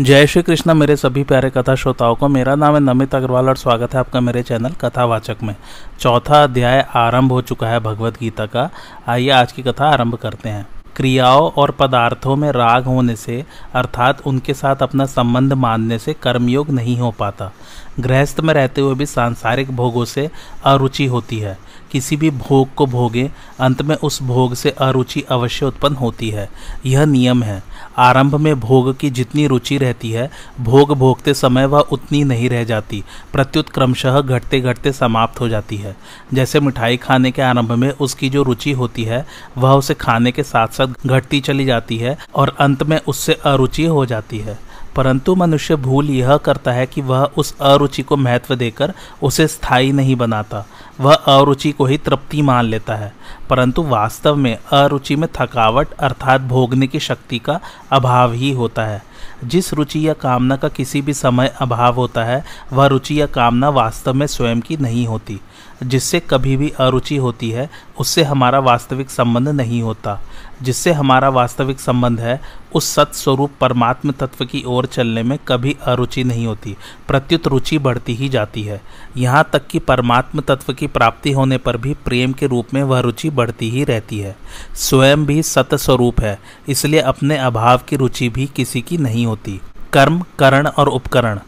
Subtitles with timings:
[0.00, 3.56] जय श्री कृष्ण, मेरे सभी प्यारे कथा श्रोताओं को। मेरा नाम है नमित अग्रवाल और
[3.56, 5.56] स्वागत है आपका मेरे चैनल कथावाचक में।
[6.00, 8.70] चौथा अध्याय आरंभ हो चुका है भगवत गीता का।
[9.08, 14.22] आइए आज की कथा आरंभ करते हैं। क्रियाओं और पदार्थों में राग होने से, अर्थात
[14.26, 17.52] उनके साथ अपना संबंध मानने से कर्मयोग नहीं हो पाता।
[18.00, 20.30] गृहस्थ में रहते हुए भी सांसारिक भोगों से
[20.64, 21.58] अरुचि होती है।
[21.92, 26.50] किसी भी भोग को भोगे, अंत में उस भोग से अरुचि अवश्य उत्पन्न होती है।
[26.86, 27.62] यह नियम है।
[27.98, 32.64] आरंभ में भोग की जितनी रुचि रहती है, भोग भोगते समय वह उतनी नहीं रह
[32.64, 35.96] जाती। प्रत्युत क्रमशः घटते घटते समाप्त हो जाती है।
[36.34, 39.26] जैसे मिठाई खाने के आरंभ में उसकी जो रुचि होती है,
[39.58, 43.84] वह उसे खाने के साथ साथ घटती चली जाती है और अंत में उससे अरुचि
[43.84, 48.54] हो जाती है। परंतु मनुष्य भूल यह करता है कि वह उस अरुचि को महत्व
[48.54, 50.66] देकर उसे स्थायी नहीं बनाता।
[51.00, 53.14] वह अरुचि को ही तृप्ति मान लेता है।
[53.50, 57.60] परंतु वास्तव में अरुचि में थकावट अर्थात भोगने की शक्ति का
[57.92, 59.04] अभाव ही होता है।
[59.44, 63.68] जिस रुचि या कामना का किसी भी समय अभाव होता है, वह रुचि या कामना
[63.68, 65.40] वास्तव में स्वयं की नहीं होती।
[65.84, 70.20] जिससे कभी भी अरुचि होती है, उससे हमारा वास्तविक संबंध नहीं होता।
[70.62, 72.40] जिससे हमारा वास्तविक संबंध है,
[72.74, 76.76] उस सत्स्वरूप परमात्म तत्व की ओर चलने में कभी अरुचि नहीं होती।
[77.08, 78.82] प्रत्युत रुचि बढ़ती ही जाती है।
[79.16, 83.00] यहाँ तक कि परमात्म तत्व की प्राप्ति होने पर भी प्रेम के रूप में वह
[83.00, 84.36] रुचि बढ़ती ही रहती है।
[84.74, 86.38] स्वयं भी सतस्वरूप है,
[86.68, 89.60] इसलिए अपने अभाव की रुचि भी किसी की नहीं होती।
[89.92, 91.40] कर्म, करण और उपकरण।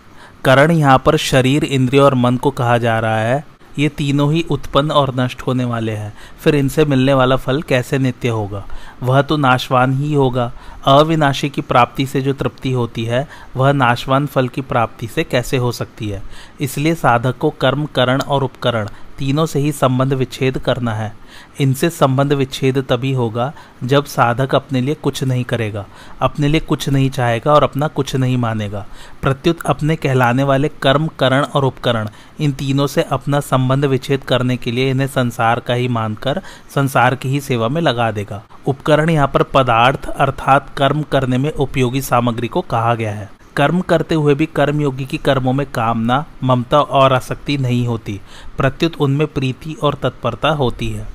[0.45, 4.45] करण यहाँ पर शरीर, इंद्रिय और मन को कहा जा रहा है। ये तीनों ही
[4.51, 8.67] उत्पन्न और नष्ट होने वाले हैं। फिर इनसे मिलने वाला फल कैसे नित्य होगा?
[9.03, 10.53] वह तो नाशवान ही होगा।
[10.85, 15.57] अविनाशी की प्राप्ति से जो तृप्ति होती है, वह नाशवान फल की प्राप्ति से कैसे
[15.57, 16.23] हो सकती है?
[16.61, 18.89] इसलिए साधक को कर्म, करण और उपकरण
[19.19, 21.13] तीनों से ही संबंध विच्छेद करना है।
[21.61, 23.53] इनसे संबंध विच्छेद तभी होगा
[23.85, 25.85] जब साधक अपने लिए कुछ नहीं करेगा,
[26.21, 28.87] अपने लिए कुछ नहीं चाहेगा और अपना कुछ नहीं मानेगा।
[29.23, 32.09] प्रत्युत अपने कहलाने वाले कर्म, करण और उपकरण,
[32.41, 36.41] इन तीनों से अपना संबंध विच्छेद करने के लिए इन्हें संसार का ही मानकर
[36.75, 41.53] संसार की ही सेवा में लगा देगा। उपकरण यहाँ पर पदार्थ अर्थात कर्म करने में
[41.53, 46.25] उपयोगी सामग्री को कहा गया है। कर्म करते हुए भी कर्मयोगी की कर्मों में कामना,
[46.45, 48.21] ममता और आसक्ति नहीं होती।
[48.59, 51.07] प्रत्युत उनमें प्रीति और तत्परता होती है।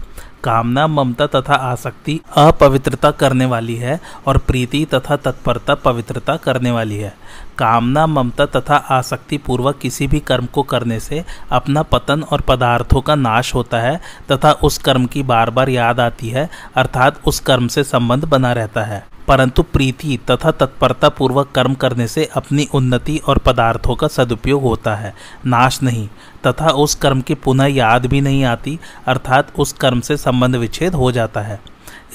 [0.44, 6.98] कामना, ममता तथा आसक्ति अपवित्रता करने वाली है और प्रीति तथा तत्परता पवित्रता करने वाली
[6.98, 7.14] है।
[7.58, 13.02] कामना, ममता तथा आसक्ति पूर्वक किसी भी कर्म को करने से अपना पतन और पदार्थों
[13.02, 14.02] का नाश होता है
[14.32, 18.54] तथा उस कर्म की बार बार याद आती है, अर्थात उस कर्म से संबंध बना
[18.54, 24.08] रहता है। परंतु प्रीति तथा तत्परता पूर्वक कर्म करने से अपनी उन्नति और पदार्थों का
[24.08, 25.14] सदुपयोग होता है,
[25.46, 26.10] नाश नहीं,
[26.48, 30.96] तथा उस कर्म की पुनः याद भी नहीं आती, अर्थात उस कर्म से संबंध विच्छेद
[30.96, 31.60] हो जाता है।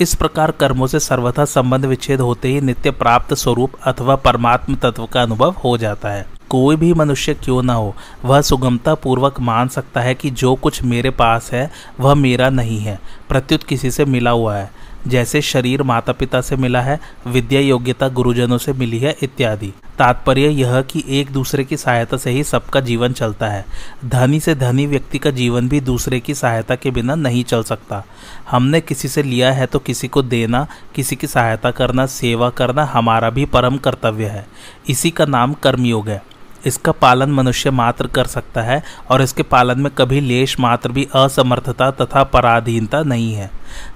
[0.00, 5.06] इस प्रकार कर्मों से सर्वथा संबंध विच्छेद होते ही नित्य प्राप्त स्वरूप अथवा परमात्म तत्व
[5.06, 7.94] का अनुभव हो जाता है। कोई भी मनुष्य क्यों ना हो,
[8.25, 12.78] वह सुगमता पूर्वक मान सकता है कि जो कुछ मेरे पास है, वह मेरा नहीं
[12.78, 17.60] है, प्रत्युत किसी से मिला हुआ है। जैसे शरीर माता पिता से मिला है, विद्या
[17.60, 22.44] योग्यता गुरुजनों से मिली है, इत्यादि। तात्पर्य यह कि एक दूसरे की सहायता से ही
[22.44, 23.64] सबका जीवन चलता है।
[24.04, 28.04] धनी से धनी व्यक्ति का जीवन भी दूसरे की सहायता के बिना नहीं चल सकता।
[28.50, 32.84] हमने किसी से लिया है तो किसी को देना, किसी की सहायता करना, सेवा करना
[32.84, 34.47] हमारा भी परम कर्तव्य है।
[34.88, 36.22] इसी का नाम कर्मयोग है।
[36.66, 41.09] इसका पालन मनुष्य मात्र कर सकता है और इसके पालन में कभी लेश मात्र भी
[41.15, 43.51] असमर्थता तथा पराधीनता नहीं है।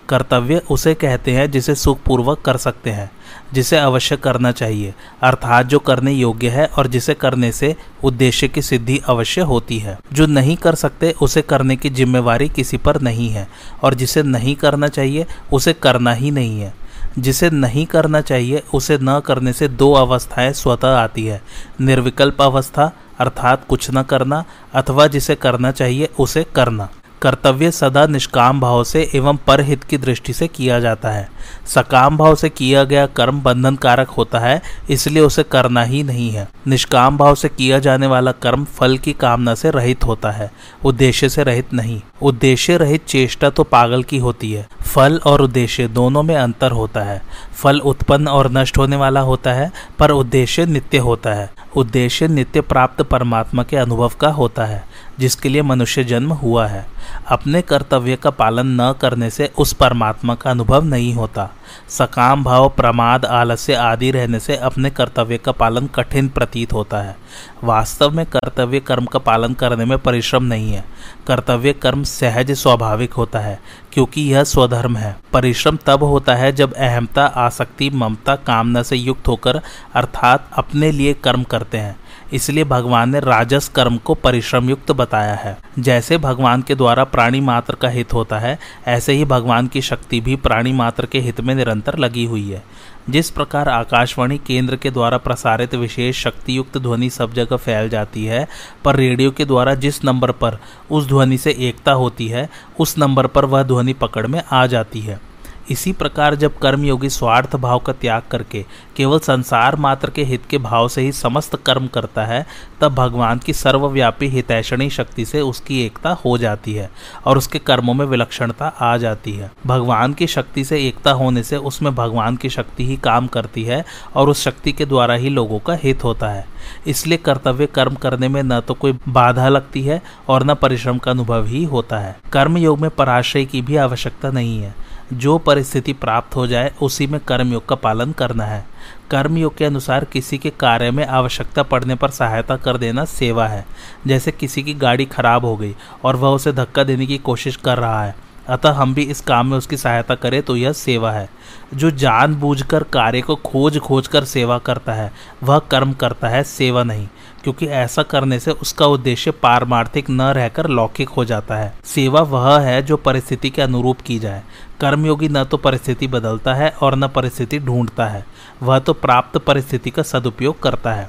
[0.08, 3.10] कर्तव्य उसे कहते हैं जिसे सुखपूर्वक कर सकते हैं,
[3.52, 8.62] जिसे अवश्य करना चाहिए, अर्थात जो करने योग्य है और जिसे करने से उद्देश्य की
[8.62, 13.28] सिद्धि अवश्य होती है। जो नहीं कर सकते, उसे करने की जिम्मेवारी किसी पर नहीं
[13.30, 13.48] है
[13.84, 16.79] और जिसे नहीं करना चाहिए, उसे करना ही नहीं है।
[17.18, 21.42] जिसे नहीं करना चाहिए, उसे न करने से दो अवस्थाएँ स्वतः आती है।
[21.80, 26.88] निर्विकल्प अवस्था, अर्थात कुछ न करना, अथवा जिसे करना चाहिए, उसे करना।
[27.22, 31.30] कर्तव्य सदा निष्काम भाव से एवं परहित की दृष्टि से किया जाता है।
[31.66, 36.30] सकाम भाव से किया गया कर्म बंधन कारक होता है, इसलिए उसे करना ही नहीं
[36.30, 40.50] है। निष्काम भाव से किया जाने वाला कर्म फल की कामना से रहित होता है,
[40.84, 45.88] उद्देश्य से रहित नहीं। उद्देश्य रहित चेष्टा तो पागल की होती है। फल और उद्देश्य
[45.88, 47.22] दोनों में अंतर होता है।
[47.52, 52.60] फल उत्पन्न और नष्ट होने वाला होता है, पर उद्देश्य नित्य होता है। उद्देश्य नित्य
[52.60, 54.84] प्राप्त परमात्मा के अनुभव का होता है,
[55.18, 56.86] जिसके लिए मनुष्य जन्म हुआ है।
[57.28, 61.50] अपने कर्तव्य का पालन न करने से उस परमात्मा का अनुभव नहीं होता।
[61.88, 67.16] सकाम, भाव, प्रमाद, आलस्य आदि रहने से अपने कर्तव्य का पालन कठिन प्रतीत होता है।
[67.64, 70.84] वास्तव में कर्तव्य कर्म का पालन करने में परिश्रम नहीं है।
[71.26, 73.60] कर्तव्य कर्म सहज, स्वाभाविक होता है।
[73.92, 79.28] क्योंकि यह स्वधर्म है। परिश्रम तब होता है जब अहमता, आसक्ति, ममता, कामना से युक्त
[79.28, 79.60] होकर
[79.94, 81.96] अर्थात अपने लिए कर्म करते हैं।
[82.32, 87.40] इसलिए भगवान ने राजस कर्म को परिश्रम युक्त बताया है। जैसे भगवान के द्वारा प्राणी
[87.40, 91.40] मात्र का हित होता है, ऐसे ही भगवान की शक्ति भी प्राणी मात्र के हित
[91.40, 92.62] में निरंतर लगी हुई है।
[93.10, 98.48] जिस प्रकार आकाशवाणी केंद्र के द्वारा प्रसारित विशेष शक्तियुक्त ध्वनि सब जगह फैल जाती है,
[98.84, 100.58] पर रेडियो के द्वारा जिस नंबर पर
[100.90, 102.48] उस ध्वनि से एकता होती है,
[102.78, 105.29] उस नंबर पर वह ध्वनि पकड़ में आ जाती है।
[105.70, 108.64] इसी प्रकार जब कर्मयोगी स्वार्थ भाव का त्याग करके
[108.96, 112.46] केवल संसार मात्र के हित के भाव से ही समस्त कर्म करता है,
[112.80, 116.90] तब भगवान की सर्वव्यापी हितैषणी शक्ति से उसकी एकता हो जाती है
[117.24, 121.56] और उसके कर्मों में विलक्षणता आ जाती है। भगवान की शक्ति से एकता होने से
[121.56, 123.84] उसमें भगवान की शक्ति ही काम करती है
[124.14, 126.44] और उस शक्ति के द्वारा ही लोगों का हित होता है।
[126.86, 131.10] इसलिए कर्तव्य कर्म करने में न तो कोई बाधा लगती है और न परिश्रम का
[131.10, 134.74] अनुभव ही होता है। कर्म योग में पराशय की भी आवश्यकता नहीं है।
[135.12, 138.64] जो परिस्थिति प्राप्त हो जाए, उसी में कर्मयोग का पालन करना है।
[139.10, 143.64] कर्मयोग के अनुसार किसी के कार्य में आवश्यकता पड़ने पर सहायता कर देना सेवा है।
[144.06, 145.74] जैसे किसी की गाड़ी खराब हो गई
[146.04, 148.14] और वह उसे धक्का देने की कोशिश कर रहा है,
[148.48, 151.28] अतः हम भी इस काम में उसकी सहायता करें तो यह सेवा है।
[151.74, 155.10] जो जानबूझकर कार्य को खोज खोज कर सेवा करता है,
[155.42, 157.06] वह कर्म करता है, सेवा नहीं,
[157.44, 162.58] क्योंकि ऐसा करने से उसका उद्देश्य पारमार्थिक न रहकर लौकिक हो जाता है। सेवा वह
[162.60, 164.42] है जो परिस्थिति के अनुरूप की जाए।
[164.80, 168.26] कर्मयोगी न तो परिस्थिति बदलता है और न परिस्थिति ढूंढता है।
[168.62, 171.08] वह तो प्राप्त परिस्थिति का सदुपयोग करता है।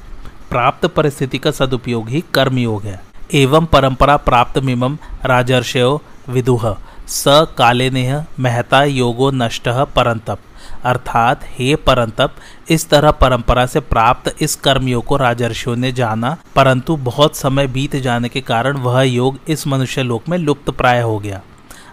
[0.50, 3.04] प्राप्त परिस्थिति का सदुपयोग ही कर्मयोग है।
[3.34, 6.78] एवं परंपरा प्राप्त मिमम राजर्षयो विदुह।
[7.08, 10.40] स काले नेह महता योगो नष्ट परंतप।
[10.84, 12.32] अर्थात, हे परंतप,
[12.70, 17.96] इस तरह परंपरा से प्राप्त इस कर्मयोग को राजर्षियों ने जाना, परंतु बहुत समय बीत
[17.96, 21.42] जाने के कारण वह योग इस मनुष्य लोक में लुप्त प्राय हो गया।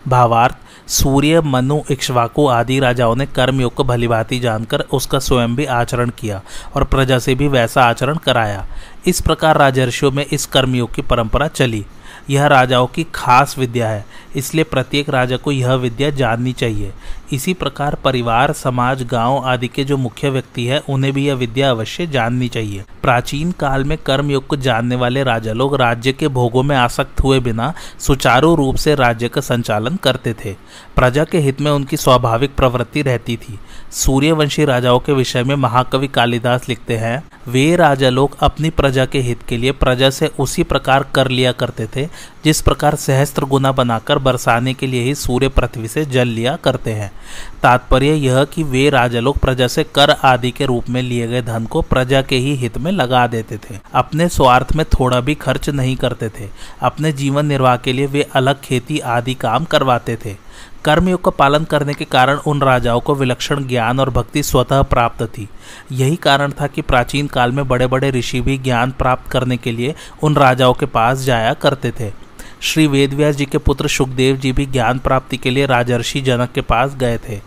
[0.09, 0.57] भावार्थ
[0.89, 6.43] सूर्य, मनु, इक्ष्वाकु आदि राजाओं ने कर्मयोग को भलीभांति जानकर उसका स्वयं भी आचरण किया
[6.75, 8.67] और प्रजा से भी वैसा आचरण कराया।
[9.07, 11.87] इस प्रकार राजर्षियों में इस कर्मयोग की परंपरा चली।
[12.31, 14.05] यह राजाओं की खास विद्या है,
[14.37, 16.93] इसलिए प्रत्येक राजा को यह विद्या जाननी चाहिए।
[17.33, 21.71] इसी प्रकार परिवार, समाज, गाँव आदि के जो मुख्य व्यक्ति है, उन्हें भी यह विद्या
[21.71, 26.63] अवश्य जाननी चाहिए। प्राचीन काल में कर्मयोग को जानने वाले राजा लोग राज्य के भोगों
[26.63, 30.55] में आसक्त हुए बिना सुचारू रूप से राज्य का संचालन करते थे।
[30.97, 33.59] प्रजा के हित में उनकी स्वाभाविक प्रवृत्ति रहती थी।
[33.93, 39.21] सूर्यवंशी राजाओं के विषय में महाकवि कालिदास लिखते हैं, वे राजा लोग अपनी प्रजा के
[39.21, 42.09] हित के लिए प्रजा से उसी प्रकार कर लिया करते थे,
[42.45, 46.93] जिस प्रकार सहस्त्र गुना बनाकर बरसाने के लिए ही सूर्य पृथ्वी से जल लिया करते
[46.93, 47.13] हैं।
[47.63, 51.43] तात्पर्य यह कि वे राजा लोग प्रजा से कर आदि के रूप में लिए गए
[51.43, 55.35] धन को प्रजा के ही हित में लगा देते थे। अपने स्वार्थ में थोड़ा भी
[55.35, 56.49] खर्च नहीं करते थे।
[56.83, 60.48] अपने जीवन निर्वाह के लिए वे अलग खेती आदि काम करवाते थे।
[60.85, 65.23] कर्मयोग का पालन करने के कारण उन राजाओं को विलक्षण ज्ञान और भक्ति स्वतः प्राप्त
[65.23, 65.49] थी।
[65.93, 69.73] यही कारण था कि प्राचीन काल में बड़े बड़े ऋषि भी ज्ञान प्राप्त करने के
[69.73, 72.13] लिए उन राजाओं के पास जाया करते थे।
[72.61, 76.61] श्री वेदव्यास जी के पुत्र सुखदेव जी भी ज्ञान प्राप्ति के लिए राजर्षि जनक के
[76.61, 77.41] पास गए थे।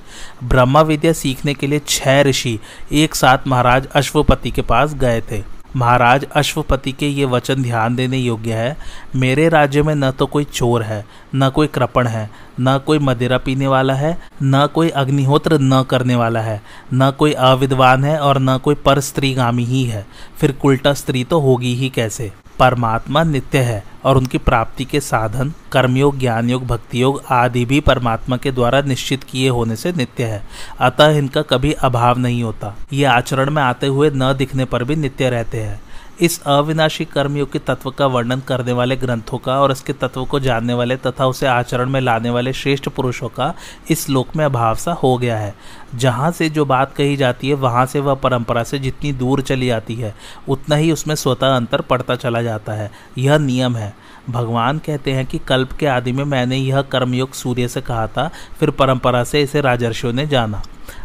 [0.43, 2.59] ब्रह्मा विद्या सीखने के लिए छह ऋषि
[2.91, 8.17] एक साथ महाराज अश्वपति के पास गए थे। महाराज, अश्वपति के ये वचन ध्यान देने
[8.17, 8.77] योग्य है।
[9.15, 13.37] मेरे राज्य में न तो कोई चोर है, न कोई कृपण है, न कोई मदिरा
[13.37, 16.61] पीने वाला है, न कोई अग्निहोत्र न करने वाला है,
[16.93, 20.05] न कोई अविद्वान है और न कोई पर स्त्रीगामी ही है।
[20.39, 22.31] फिर उल्टा स्त्री तो होगी ही कैसे?
[22.59, 27.79] परमात्मा नित्य है और उनकी प्राप्ति के साधन, कर्मयोग ज्ञान योग भक्ति योग आदि भी
[27.79, 30.47] परमात्मा के द्वारा निश्चित किए होने से नित्य है।
[30.79, 34.95] अतः इनका कभी अभाव नहीं होता। ये आचरण में आते हुए न दिखने पर भी
[34.95, 35.81] नित्य रहते हैं।
[36.21, 40.39] इस अविनाशी कर्मयोग के तत्व का वर्णन करने वाले ग्रंथों का और इसके तत्व को
[40.39, 43.53] जानने वाले तथा उसे आचरण में लाने वाले श्रेष्ठ पुरुषों का
[43.89, 45.55] इस लोक में अभाव सा हो गया है।
[45.95, 49.67] जहाँ से जो बात कही जाती है, वहाँ से वह परंपरा से जितनी दूर चली
[49.67, 50.15] जाती है,
[50.49, 53.93] उतना ही उसमें स्वतः अंतर पड़ता चला जाता है। यह नियम है।
[54.29, 58.29] भगवान कहते हैं कि कल्प के आदि में मैंने यह कर्मयोग सूर्य से कहा था,
[58.59, 60.61] फिर परंपरा से इसे राजर्षियों ने जाना।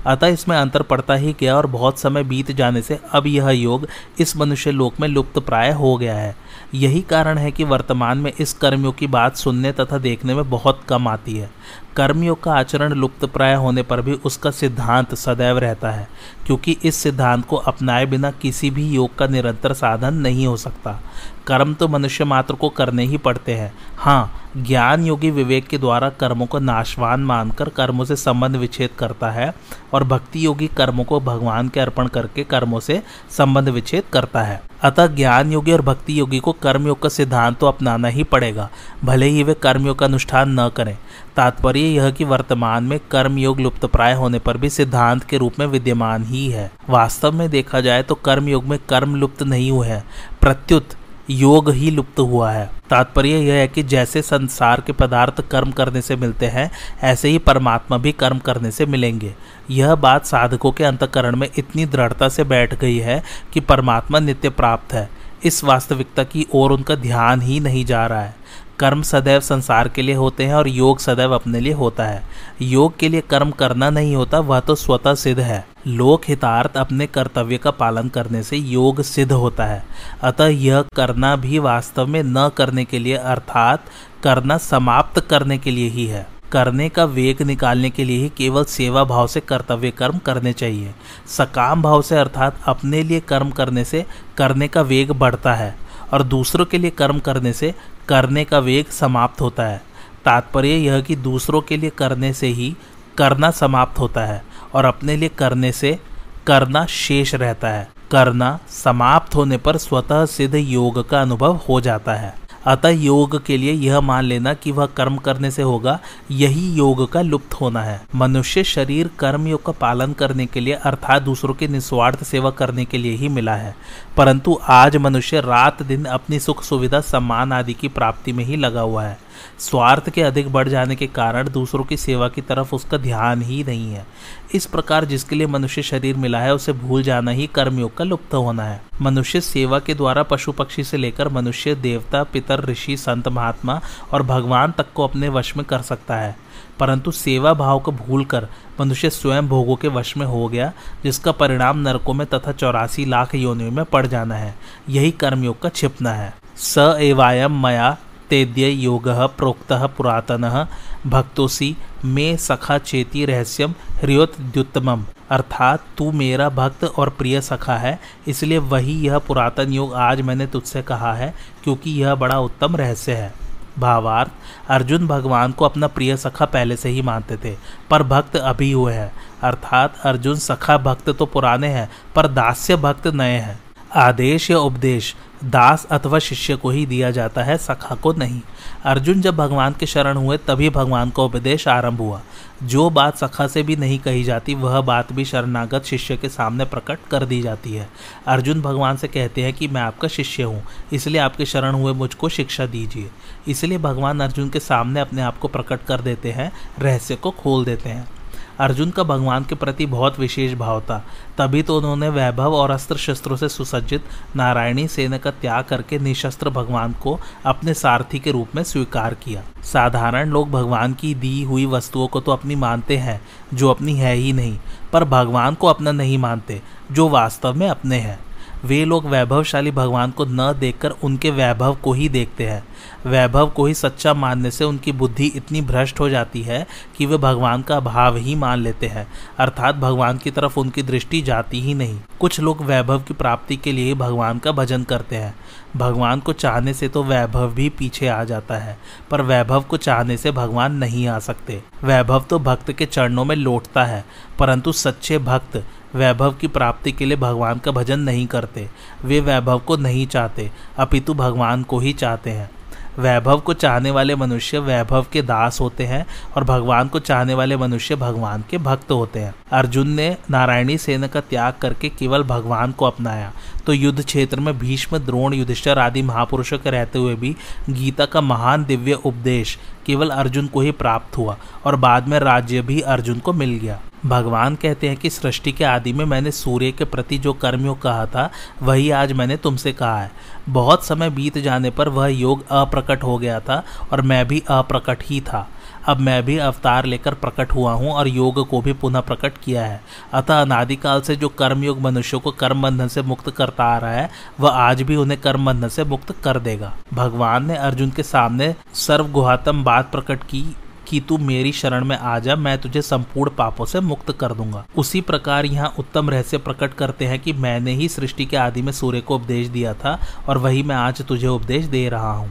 [0.06, 3.86] अतः इसमें अंतर पड़ता ही गया और बहुत समय बीत जाने से अब यह योग
[4.20, 6.34] इस मनुष्य लोक में लुप्त प्राय हो गया है।
[6.74, 10.80] यही कारण है कि वर्तमान में इस कर्मयोग की बात सुनने तथा देखने में बहुत
[10.88, 11.50] कम आती है।
[11.96, 16.08] कर्मयोग का आचरण लुप्त प्राय होने पर भी उसका सिद्धांत सदैव रहता है,
[16.46, 21.00] क्योंकि इस सिद्धांत को अपनाए बिना किसी भी योग का निरंतर साधन नहीं हो सकता।
[21.46, 26.08] कर्म तो मनुष्य मात्र को करने ही पड़ते हैं। हाँ ज्ञान योगी विवेक के द्वारा
[26.10, 29.52] कर्मों को नाशवान मानकर कर्मों से संबंध विच्छेद करता है
[29.94, 34.60] और भक्ति योगी कर्मों को भगवान के अर्पण करके कर्मों से संबंध विच्छेद करता है।
[34.82, 38.68] अतः ज्ञान योगी और भक्ति योगी को कर्मयोग का सिद्धांत तो अपनाना ही पड़ेगा।
[39.04, 40.96] भले ही वे कर्मयोग का अनुष्ठान न करें।
[41.36, 45.66] तात्पर्य यह कि वर्तमान में कर्मयोग लुप्त प्राय होने पर भी सिद्धांत के रूप में
[45.66, 50.04] विद्यमान ही है। वास्तव में देखा जाए तो कर्मयोग में कर्म लुप्त नहीं हुए हैं।
[50.40, 50.96] प्रत्युत
[51.30, 56.02] योग ही लुप्त हुआ है। तात्पर्य यह है कि जैसे संसार के पदार्थ कर्म करने
[56.02, 56.70] से मिलते हैं,
[57.02, 59.34] ऐसे ही परमात्मा भी कर्म करने से मिलेंगे।
[59.70, 64.50] यह बात साधकों के अंतकरण में इतनी दृढ़ता से बैठ गई है कि परमात्मा नित्य
[64.50, 65.10] प्राप्त है।
[65.44, 68.34] इस वास्तविकता की ओर उनका ध्यान ही नहीं जा रहा है।
[68.78, 72.22] कर्म सदैव संसार के लिए होते हैं और योग सदैव अपने लिए होता है।
[72.62, 77.06] योग के लिए कर्म करना नहीं होता, वह तो स्वतः सिद्ध है। लोक हितार्थ अपने
[77.06, 79.84] कर्तव्य का पालन करने से योग सिद्ध होता है।
[80.22, 83.84] अतः यह करना भी वास्तव में न करने के लिए अर्थात
[84.22, 88.64] करना समाप्त करने के लिए ही है। करने का वेग निकालने के लिए ही केवल
[88.64, 90.94] सेवा भाव से कर्तव्य कर्म करने चाहिए।
[91.26, 94.06] सकाम भाव से अर्थात अपने लिए कर्म करने से
[94.36, 97.74] करने का वेग बढ़ता है। और दूसरों के लिए कर्म करने से
[98.08, 99.82] करने का वेग समाप्त होता है।
[100.24, 102.76] तात्पर्य यह कि दूसरों के लिए करने से ही
[103.18, 104.44] करना समाप्त होता है
[104.74, 105.98] और अपने लिए करने से
[106.46, 112.14] करना शेष रहता है। करना समाप्त होने पर स्वतः सिद्ध योग का अनुभव हो जाता
[112.14, 116.72] है। अतः योग के लिए यह मान लेना कि वह कर्म करने से होगा, यही
[116.72, 121.22] योग का लुप्त होना है। मनुष्य शरीर, कर्म योग का पालन करने के लिए, अर्थात
[121.22, 123.76] दूसरों की निस्वार्थ सेवा करने के लिए ही मिला है।
[124.16, 128.80] परंतु आज मनुष्य रात दिन अपनी सुख सुविधा सम्मान आदि की प्राप्ति में ही लगा
[128.80, 129.25] हुआ है।
[129.58, 133.64] स्वार्थ के अधिक बढ़ जाने के कारण दूसरों की सेवा की तरफ़ उसका ध्यान ही
[133.64, 134.06] नहीं है।
[134.54, 138.34] इस प्रकार जिसके लिए मनुष्य शरीर मिला है, उसे भूल जाना ही कर्मयोग का लुप्त
[138.34, 143.28] होना है। मनुष्य सेवा के द्वारा पशु पक्षी से लेकर मनुष्य, देवता, पितर, ऋषि, संत,
[143.28, 143.80] महात्मा
[144.12, 146.36] और भगवान तक को अपने वश में कर सकता है।
[146.78, 148.48] परंतु सेवा भाव को भूलकर
[148.80, 150.72] मनुष्य स्वयं भोगों के वश में हो गया,
[151.04, 154.54] जिसका परिणाम नरकों में तथा चौरासी लाख योनियों में पड़ जाना है।
[154.88, 157.96] यही कर्मयोग का छिपना है। स एवायम मया
[158.30, 160.66] तेद्य योग प्रोक्त पुरातन।
[161.06, 168.58] भक्तोसी में सखा चेती रहस्यम ह्रियोत्युत्तम अर्थात, तू मेरा भक्त और प्रिय सखा है, इसलिए
[168.58, 173.32] वही यह पुरातन योग आज मैंने तुझसे कहा है, क्योंकि यह बड़ा उत्तम रहस्य है।
[173.78, 174.30] भावार्थ,
[174.68, 177.56] अर्जुन भगवान को अपना प्रिय सखा पहले से ही मानते थे,
[177.90, 183.06] पर भक्त अभी हुए हैं। अर्थात, अर्जुन सखा भक्त तो पुराने हैं, पर दास्य भक्त
[183.06, 183.60] नए हैं।
[183.94, 185.16] आदेश या उपदेश?
[185.44, 188.40] दास अथवा शिष्य को ही दिया जाता है, सखा को नहीं।
[188.84, 192.20] अर्जुन जब भगवान के शरण हुए, तभी भगवान का उपदेश आरंभ हुआ।
[192.62, 196.64] जो बात सखा से भी नहीं कही जाती, वह बात भी शरणागत शिष्य के सामने
[196.64, 197.88] प्रकट कर दी जाती है।
[198.26, 200.62] अर्जुन भगवान से कहते हैं कि मैं आपका शिष्य हूँ,
[200.92, 203.10] इसलिए आपके शरण हुए मुझको शिक्षा दीजिए।
[203.48, 207.64] इसलिए भगवान अर्जुन के सामने अपने आप को प्रकट कर देते हैं, रहस्य को खोल
[207.64, 208.15] देते हैं।
[208.60, 211.04] अर्जुन का भगवान के प्रति बहुत विशेष भाव था।
[211.38, 214.04] तभी तो उन्होंने वैभव और अस्त्र शस्त्रों से सुसज्जित
[214.36, 219.42] नारायणी सेना का त्याग करके निशस्त्र भगवान को अपने सारथी के रूप में स्वीकार किया।
[219.62, 223.20] साधारण लोग भगवान की दी हुई वस्तुओं को तो अपनी मानते हैं,
[223.54, 224.58] जो अपनी है ही नहीं,
[224.92, 228.18] पर भगवान को अपना नहीं मानते, जो वास्तव में अपने हैं।
[228.64, 232.64] वे लोग वैभवशाली भगवान को न देखकर उनके वैभव को ही देखते हैं।
[233.06, 236.66] वैभव को ही सच्चा मानने से उनकी बुद्धि इतनी भ्रष्ट हो जाती है
[236.96, 239.06] कि वे भगवान का भाव ही मान लेते हैं।
[239.38, 243.72] अर्थात भगवान की तरफ़ उनकी दृष्टि जाती ही नहीं। कुछ लोग वैभव की प्राप्ति के
[243.72, 245.34] लिए भगवान का भजन करते हैं।
[245.76, 248.78] भगवान को चाहने से तो वैभव भी पीछे आ जाता है,
[249.10, 253.36] पर वैभव को चाहने से भगवान नहीं आ सकते। वैभव तो भक्त के चरणों में
[253.36, 254.04] लौटता है,
[254.38, 255.62] परंतु सच्चे भक्त
[255.94, 258.68] वैभव की प्राप्ति के लिए भगवान का भजन नहीं करते।
[259.04, 262.50] वे वैभव को नहीं चाहते, अपितु भगवान को ही चाहते हैं।
[262.98, 267.56] वैभव को चाहने वाले मनुष्य वैभव के दास होते हैं और भगवान को चाहने वाले
[267.56, 272.72] मनुष्य भगवान के भक्त होते हैं। अर्जुन ने नारायणी सेना का त्याग करके केवल भगवान
[272.72, 273.32] को अपनाया।
[273.66, 277.36] तो युद्ध क्षेत्र में भीष्म, द्रोण, युधिष्ठर आदि महापुरुषों के रहते हुए भी
[277.70, 282.62] गीता का महान दिव्य उपदेश केवल अर्जुन को ही प्राप्त हुआ और बाद में राज्य
[282.62, 286.72] भी अर्जुन को मिल गया। भगवान कहते हैं कि सृष्टि के आदि में मैंने सूर्य
[286.72, 288.30] के प्रति जो कर्मयोग कहा था,
[288.62, 290.10] वही आज मैंने तुमसे कहा है।
[290.48, 294.98] बहुत समय बीत जाने पर वह योग अप्रकट हो गया था और मैं भी अप्रकट
[295.02, 295.48] ही था।
[295.86, 299.64] अब मैं भी अवतार लेकर प्रकट हुआ हूँ और योग को भी पुनः प्रकट किया
[299.66, 299.80] है।
[300.12, 304.10] अतः अनादिकाल से जो कर्मयोग मनुष्यों को कर्म बंधन से मुक्त करता आ रहा है,
[304.40, 308.54] वह आज भी उन्हें कर्म बंधन से मुक्त कर देगा। भगवान ने अर्जुन के सामने
[308.74, 310.44] सर्वगुहातम बात प्रकट की
[310.88, 314.64] कि तू मेरी शरण में आ जा, मैं तुझे संपूर्ण पापों से मुक्त कर दूँगा।
[314.76, 318.72] उसी प्रकार यहाँ उत्तम रहस्य प्रकट करते हैं कि मैंने ही सृष्टि के आदि में
[318.72, 322.30] सूर्य को उपदेश दिया था और वही मैं आज तुझे उपदेश दे रहा हूँ।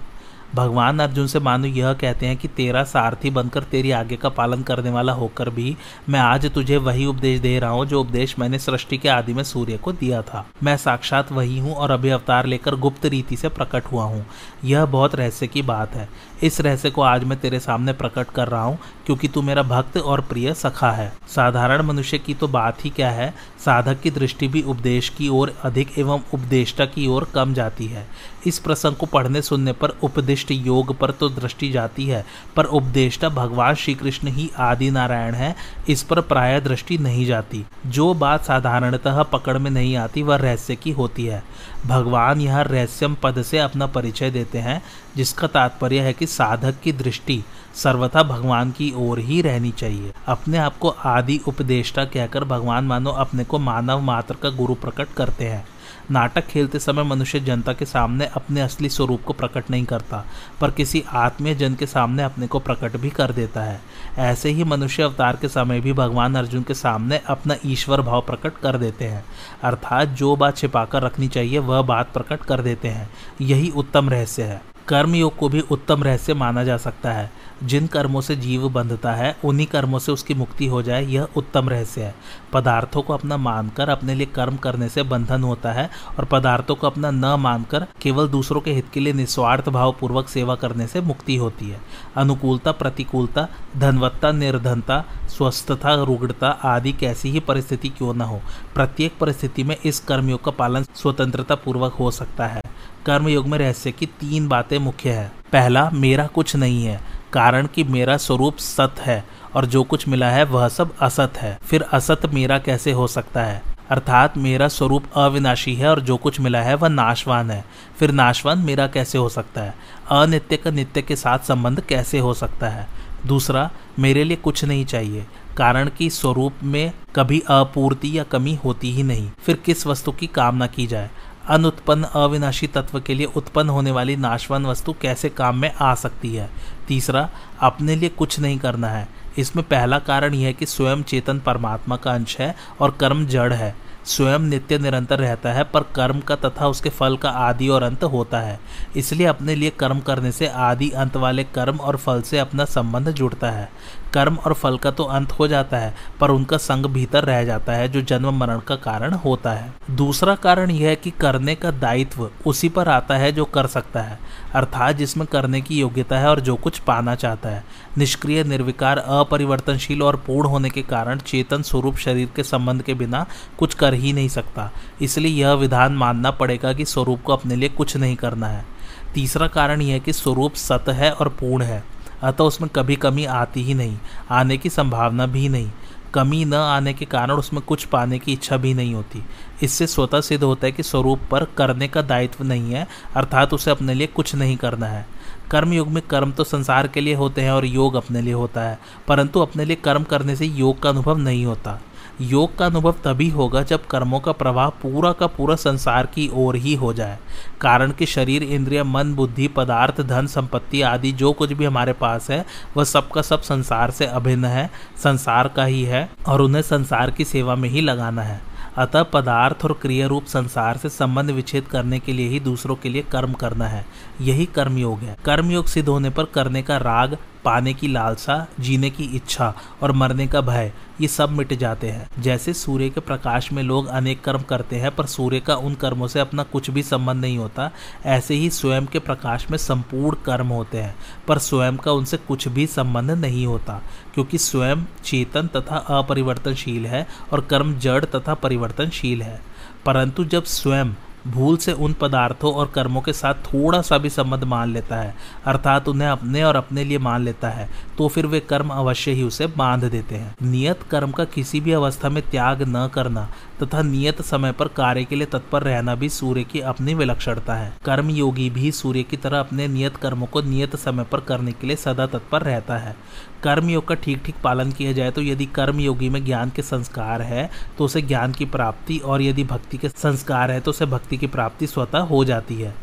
[0.56, 4.62] भगवान अर्जुन से मानो यह कहते हैं कि तेरा सारथी बनकर तेरी आगे का पालन
[4.64, 5.76] करने वाला होकर भी
[6.10, 9.44] मैं आज तुझे वही उपदेश दे रहा हूँ, जो उपदेश मैंने सृष्टि के आदि में
[9.44, 13.50] सूर्य को दिया था। मैं साक्षात वही हूँ और अभी अवतार लेकर गुप्त रीति से
[13.50, 14.26] प्रकट हुआ हूँ।
[14.64, 16.08] यह बहुत रहस्य की बात है।
[16.44, 19.98] इस रहस्य को आज मैं तेरे सामने प्रकट कर रहा हूँ क्योंकि तू मेरा भक्त
[19.98, 23.34] और प्रिय सखा है। साधारण मनुष्य की तो बात ही क्या है?
[23.66, 28.08] साधक की दृष्टि भी उपदेश की ओर अधिक एवं उपदेष्टा की ओर कम जाती है।
[28.48, 33.30] इस प्रसंग को पढ़ने सुनने पर उपदिष्ट योग पर तो दृष्टि जाती है, पर उपदेष्टा
[33.30, 35.56] भगवान श्री कृष्ण ही आदि नारायण है,
[35.90, 40.76] इस पर प्राय दृष्टि नहीं जाती। जो बात साधारणतः पकड़ में नहीं आती, वह रहस्य
[40.76, 41.44] की होती है।
[41.86, 44.82] भगवान यह रहस्यम पद से अपना परिचय देते हैं,
[45.16, 47.44] जिसका तात्पर्य है कि साधक की दृष्टि
[47.76, 53.12] सर्वथा भगवान की ओर ही रहनी चाहिए। अपने आप को आदि उपदेष्टा कहकर भगवान मानो
[53.12, 55.68] अपने को मानव मात्र का गुरु प्रकट करते हैं।
[56.12, 60.26] नाटक खेलते समय मनुष्य जनता के सामने अपने असली स्वरूप को प्रकट नहीं करता,
[60.62, 63.82] पर किसी आत्मीय जन के सामने अपने को प्रकट भी कर देता है।
[64.18, 68.58] ऐसे ही मनुष्य अवतार के समय भी भगवान अर्जुन के सामने अपना ईश्वर भाव प्रकट
[68.58, 69.26] कर देते हैं।
[69.64, 73.10] अर्थात जो बात छिपाकर रखनी चाहिए, वह बात प्रकट कर देते हैं।
[73.42, 77.32] यही उत्तम रहस्य है। कर्मयोग को भी उत्तम रहस्य माना जा सकता है।
[77.64, 81.70] जिन कर्मों से जीव बंधता है, उन्हीं कर्मों से उसकी मुक्ति हो जाए, यह उत्तम
[81.70, 82.16] रहस्य है।
[82.54, 85.90] पदार्थों को अपना मानकर अपने लिए कर्म करने से बंधन होता है
[86.20, 90.30] और पदार्थों को अपना न मानकर केवल दूसरों के हित के लिए निस्वार्थ भाव पूर्वक
[90.30, 91.82] सेवा करने से मुक्ति होती है।
[92.16, 98.42] अनुकूलता, प्रतिकूलता, धनवत्ता, निर्धनता, स्वस्थता, रुग्णता आदि कैसी ही परिस्थिति क्यों न हो,
[98.76, 102.62] प्रत्येक परिस्थिति में इस कर्मयोग का पालन स्वतंत्रता पूर्वक हो सकता है।
[103.06, 107.02] कर्मयोग में रहस्य की तीन बातें मुख्य है। पहला, मेरा कुछ नहीं है,
[107.34, 111.60] कारण कि मेरा स्वरूप सत है, और जो कुछ मिला है वह सब असत है।
[111.64, 113.62] फिर असत मेरा कैसे हो सकता है?
[113.90, 117.66] अर्थात, मेरा स्वरूप अविनाशी है और जो कुछ मिला है वह नाशवान है।
[118.00, 119.76] फिर नाशवान मेरा कैसे हो सकता है?
[120.12, 122.88] अनित्य का नित्य के साथ संबंध कैसे हो सकता है?
[123.26, 128.92] दूसरा, मेरे लिए कुछ नहीं चाहिए, कारण कि स्वरूप में कभी अपूर्ति या कमी होती
[128.92, 131.10] ही नहीं। फिर किस वस्तु की कामना की जाए?
[131.48, 136.36] अनुत्पन्न अविनाशी तत्व के लिए उत्पन्न होने वाली नाशवान वस्तु कैसे काम में आ सकती
[136.36, 136.50] है?
[136.88, 137.30] तीसरा,
[137.60, 141.96] अपने लिए कुछ नहीं करना है। इसमें पहला कारण यह है कि स्वयं चेतन परमात्मा
[141.96, 146.36] का अंश है और कर्म जड़ है। स्वयं नित्य निरंतर रहता है, पर कर्म का
[146.36, 148.60] तथा उसके फल का आदि और अंत होता है।
[148.96, 153.12] इसलिए अपने लिए कर्म करने से आदि, अंत वाले कर्म और फल से अपना संबंध
[153.12, 153.72] जुड़ता है।
[154.16, 157.74] कर्म और फल का तो अंत हो जाता है, पर उनका संग भीतर रह जाता
[157.74, 161.72] है, जो जन्म मरण का कारण होता है। दूसरा कारण यह है कि करने का
[161.72, 164.20] दायित्व उसी पर आता है जो कर सकता है,
[164.54, 167.64] अर्थात जिसमें करने की योग्यता है और जो कुछ पाना चाहता है।
[167.98, 173.26] निष्क्रिय, निर्विकार, अपरिवर्तनशील और पूर्ण होने के कारण चेतन स्वरूप शरीर के संबंध के बिना
[173.58, 174.70] कुछ कर ही नहीं सकता।
[175.02, 178.66] इसलिए यह विधान मानना पड़ेगा कि स्वरूप को अपने लिए कुछ नहीं करना है।
[179.14, 181.84] तीसरा कारण यह कि स्वरूप सत है और पूर्ण है।
[182.26, 183.98] अतः उसमें कभी कमी आती ही नहीं,
[184.32, 185.72] आने की संभावना भी नहीं।
[186.14, 189.24] कमी न आने के कारण उसमें कुछ पाने की इच्छा भी नहीं होती।
[189.64, 193.72] इससे स्वतः सिद्ध होता है कि स्वरूप पर करने का दायित्व नहीं है, अर्थात उसे
[193.72, 195.06] अपने लिए कुछ नहीं करना है।
[195.52, 198.62] कर्म युग में कर्म तो संसार के लिए होते हैं और योग अपने लिए होता
[198.62, 201.80] है, परंतु अपने लिए कर्म करने से योग का अनुभव नहीं होता।
[202.22, 206.56] योग का अनुभव तभी होगा जब कर्मों का प्रभाव पूरा का पूरा संसार की ओर
[206.56, 207.18] ही हो जाए।
[207.62, 212.32] कारण कि शरीर, इंद्रिय, मन, बुद्धि, पदार्थ, धन, संपत्ति आदि जो कुछ भी हमारे पास
[212.32, 212.46] है,
[212.78, 214.70] वह सब का सब संसार से अभिन्न है,
[215.04, 219.66] संसार का ही है और उन्हें संसार की सेवा में ही लगाना है। अतः पदार्थ
[219.66, 223.34] और क्रिया रूप संसार से संबंध विच्छेद करने के लिए ही दूसरों के लिए कर्म
[223.34, 223.86] करना है।
[224.22, 229.04] यही कर्मयोग है। कर्मयोग सिद्ध होने पर करने का राग, पाने की लालसा, जीने की
[229.04, 233.64] इच्छा और मरने का भय, ये सब मिट जाते हैं। जैसे सूर्य के प्रकाश में
[233.64, 237.22] लोग अनेक कर्म करते हैं, पर सूर्य का उन कर्मों से अपना कुछ भी संबंध
[237.22, 237.72] नहीं होता,
[238.06, 240.96] ऐसे ही स्वयं के प्रकाश में संपूर्ण कर्म होते हैं,
[241.28, 243.82] पर स्वयं का उनसे कुछ भी संबंध नहीं होता।
[244.16, 249.42] क्योंकि स्वयं चेतन तथा अपरिवर्तनशील है और कर्म जड़ तथा परिवर्तनशील है।
[249.86, 250.94] परंतु जब स्वयं
[251.28, 255.16] भूल से उन पदार्थों और कर्मों के साथ थोड़ा सा भी संबंध मान लेता है,
[255.46, 259.24] अर्थात उन्हें अपने और अपने लिए मान लेता है तो फिर वे कर्म अवश्य ही
[259.24, 263.30] उसे बाँध देते हैं। नियत कर्म का किसी भी अवस्था में त्याग न करना
[263.64, 267.74] तथा नियत समय पर कार्य के लिए तत्पर रहना भी सूर्य की अपनी विलक्षणता है।
[267.86, 271.68] कर्म योगी भी सूर्य की तरह अपने नियत कर्मों को नियत समय पर करने के
[271.68, 272.96] लिए सदा तत्पर रहता है।
[273.44, 276.62] कर्म योग का ठीक ठीक पालन किया जाए तो यदि कर्म योगी में ज्ञान के
[276.62, 280.86] संस्कार है तो उसे ज्ञान की प्राप्ति और यदि भक्ति के संस्कार है तो उसे
[280.86, 282.74] भक्ति की प्राप्ति स्वतः हो जाती है।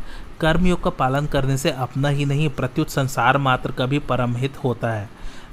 [0.41, 4.57] कर्मयोग का पालन करने से अपना ही नहीं, प्रत्युत संसार मात्र का भी परम हित
[4.65, 5.09] होता है।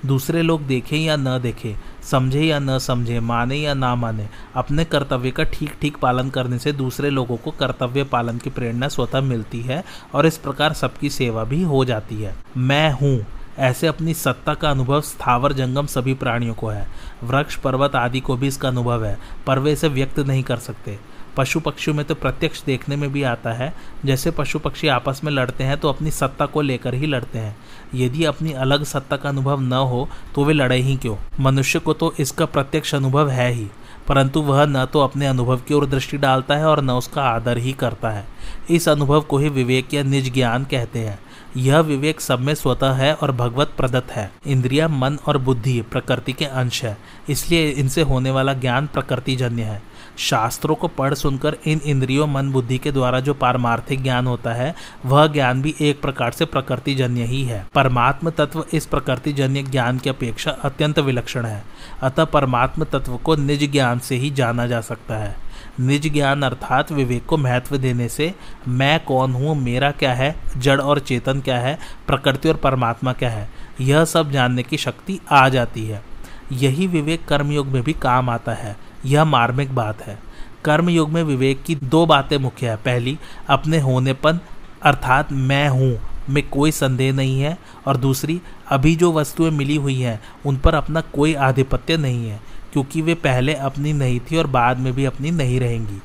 [0.05, 4.85] दूसरे लोग देखें या न देखें, समझे या न समझे, माने या ना माने, अपने
[4.85, 9.21] कर्तव्य का ठीक ठीक पालन करने से दूसरे लोगों को कर्तव्य पालन की प्रेरणा स्वतः
[9.21, 9.83] मिलती है
[10.13, 13.25] और इस प्रकार सबकी सेवा भी हो जाती है। मैं हूँ,
[13.59, 16.88] ऐसे अपनी सत्ता का अनुभव स्थावर जंगम सभी प्राणियों को है।
[17.23, 20.97] वृक्ष, पर्वत आदि को भी इसका अनुभव है, पर वे इसे व्यक्त नहीं कर सकते।
[21.38, 23.73] पशु पक्षियों में तो प्रत्यक्ष देखने में भी आता है,
[24.05, 27.55] जैसे पशु पक्षी आपस में लड़ते हैं तो अपनी सत्ता को लेकर ही लड़ते हैं।
[27.95, 31.15] यदि अपनी अलग सत्ता का अनुभव न हो तो वे लड़े ही क्यों?
[31.39, 33.67] मनुष्य को तो इसका प्रत्यक्ष अनुभव है ही,
[34.08, 37.58] परंतु वह न तो अपने अनुभव की ओर दृष्टि डालता है और न उसका आदर
[37.58, 38.25] ही करता है।
[38.69, 41.19] इस अनुभव को ही विवेक या निज ज्ञान कहते हैं।
[41.58, 46.34] यह विवेक सब में स्वतः है और भगवत प्रदत्त है। इंद्रिया, मन और बुद्धि प्रकृति
[46.34, 46.97] के अंश है,
[47.30, 49.82] इसलिए इनसे होने वाला ज्ञान प्रकृति जन्य है।
[50.19, 54.75] शास्त्रों को पढ़ सुनकर इन इंद्रियों मन बुद्धि के द्वारा जो पारमार्थिक ज्ञान होता है,
[55.05, 59.63] वह ज्ञान भी एक प्रकार से प्रकृति जन्य ही है। परमात्म तत्व इस प्रकृति जन्य
[59.63, 61.63] ज्ञान की अपेक्षा अत्यंत विलक्षण है।
[62.01, 65.36] अतः परमात्म तत्व को निज ज्ञान से ही जाना जा सकता है।
[65.79, 68.34] निज ज्ञान अर्थात विवेक को महत्व देने से,
[68.67, 73.29] मैं कौन हूँ, मेरा क्या है, जड़ और चेतन क्या है, प्रकृति और परमात्मा क्या
[73.29, 73.49] है,
[73.82, 76.03] यह सब जानने की शक्ति आ जाती है।
[76.51, 80.19] यही विवेक कर्मयोग में भी काम आता है। यह मार्मिक बात है।
[80.65, 84.39] कर्म युग में विवेक की दो बातें मुख्य है। पहली, अपने होनेपन,
[84.83, 87.57] अर्थात मैं हूँ, में कोई संदेह नहीं है।
[87.88, 92.39] और दूसरी, अभी जो वस्तुएँ मिली हुई हैं, उन पर अपना कोई आधिपत्य नहीं है,
[92.73, 96.01] क्योंकि वे पहले अपनी नहीं थी और बाद में भी अपनी नहीं रहेंगी।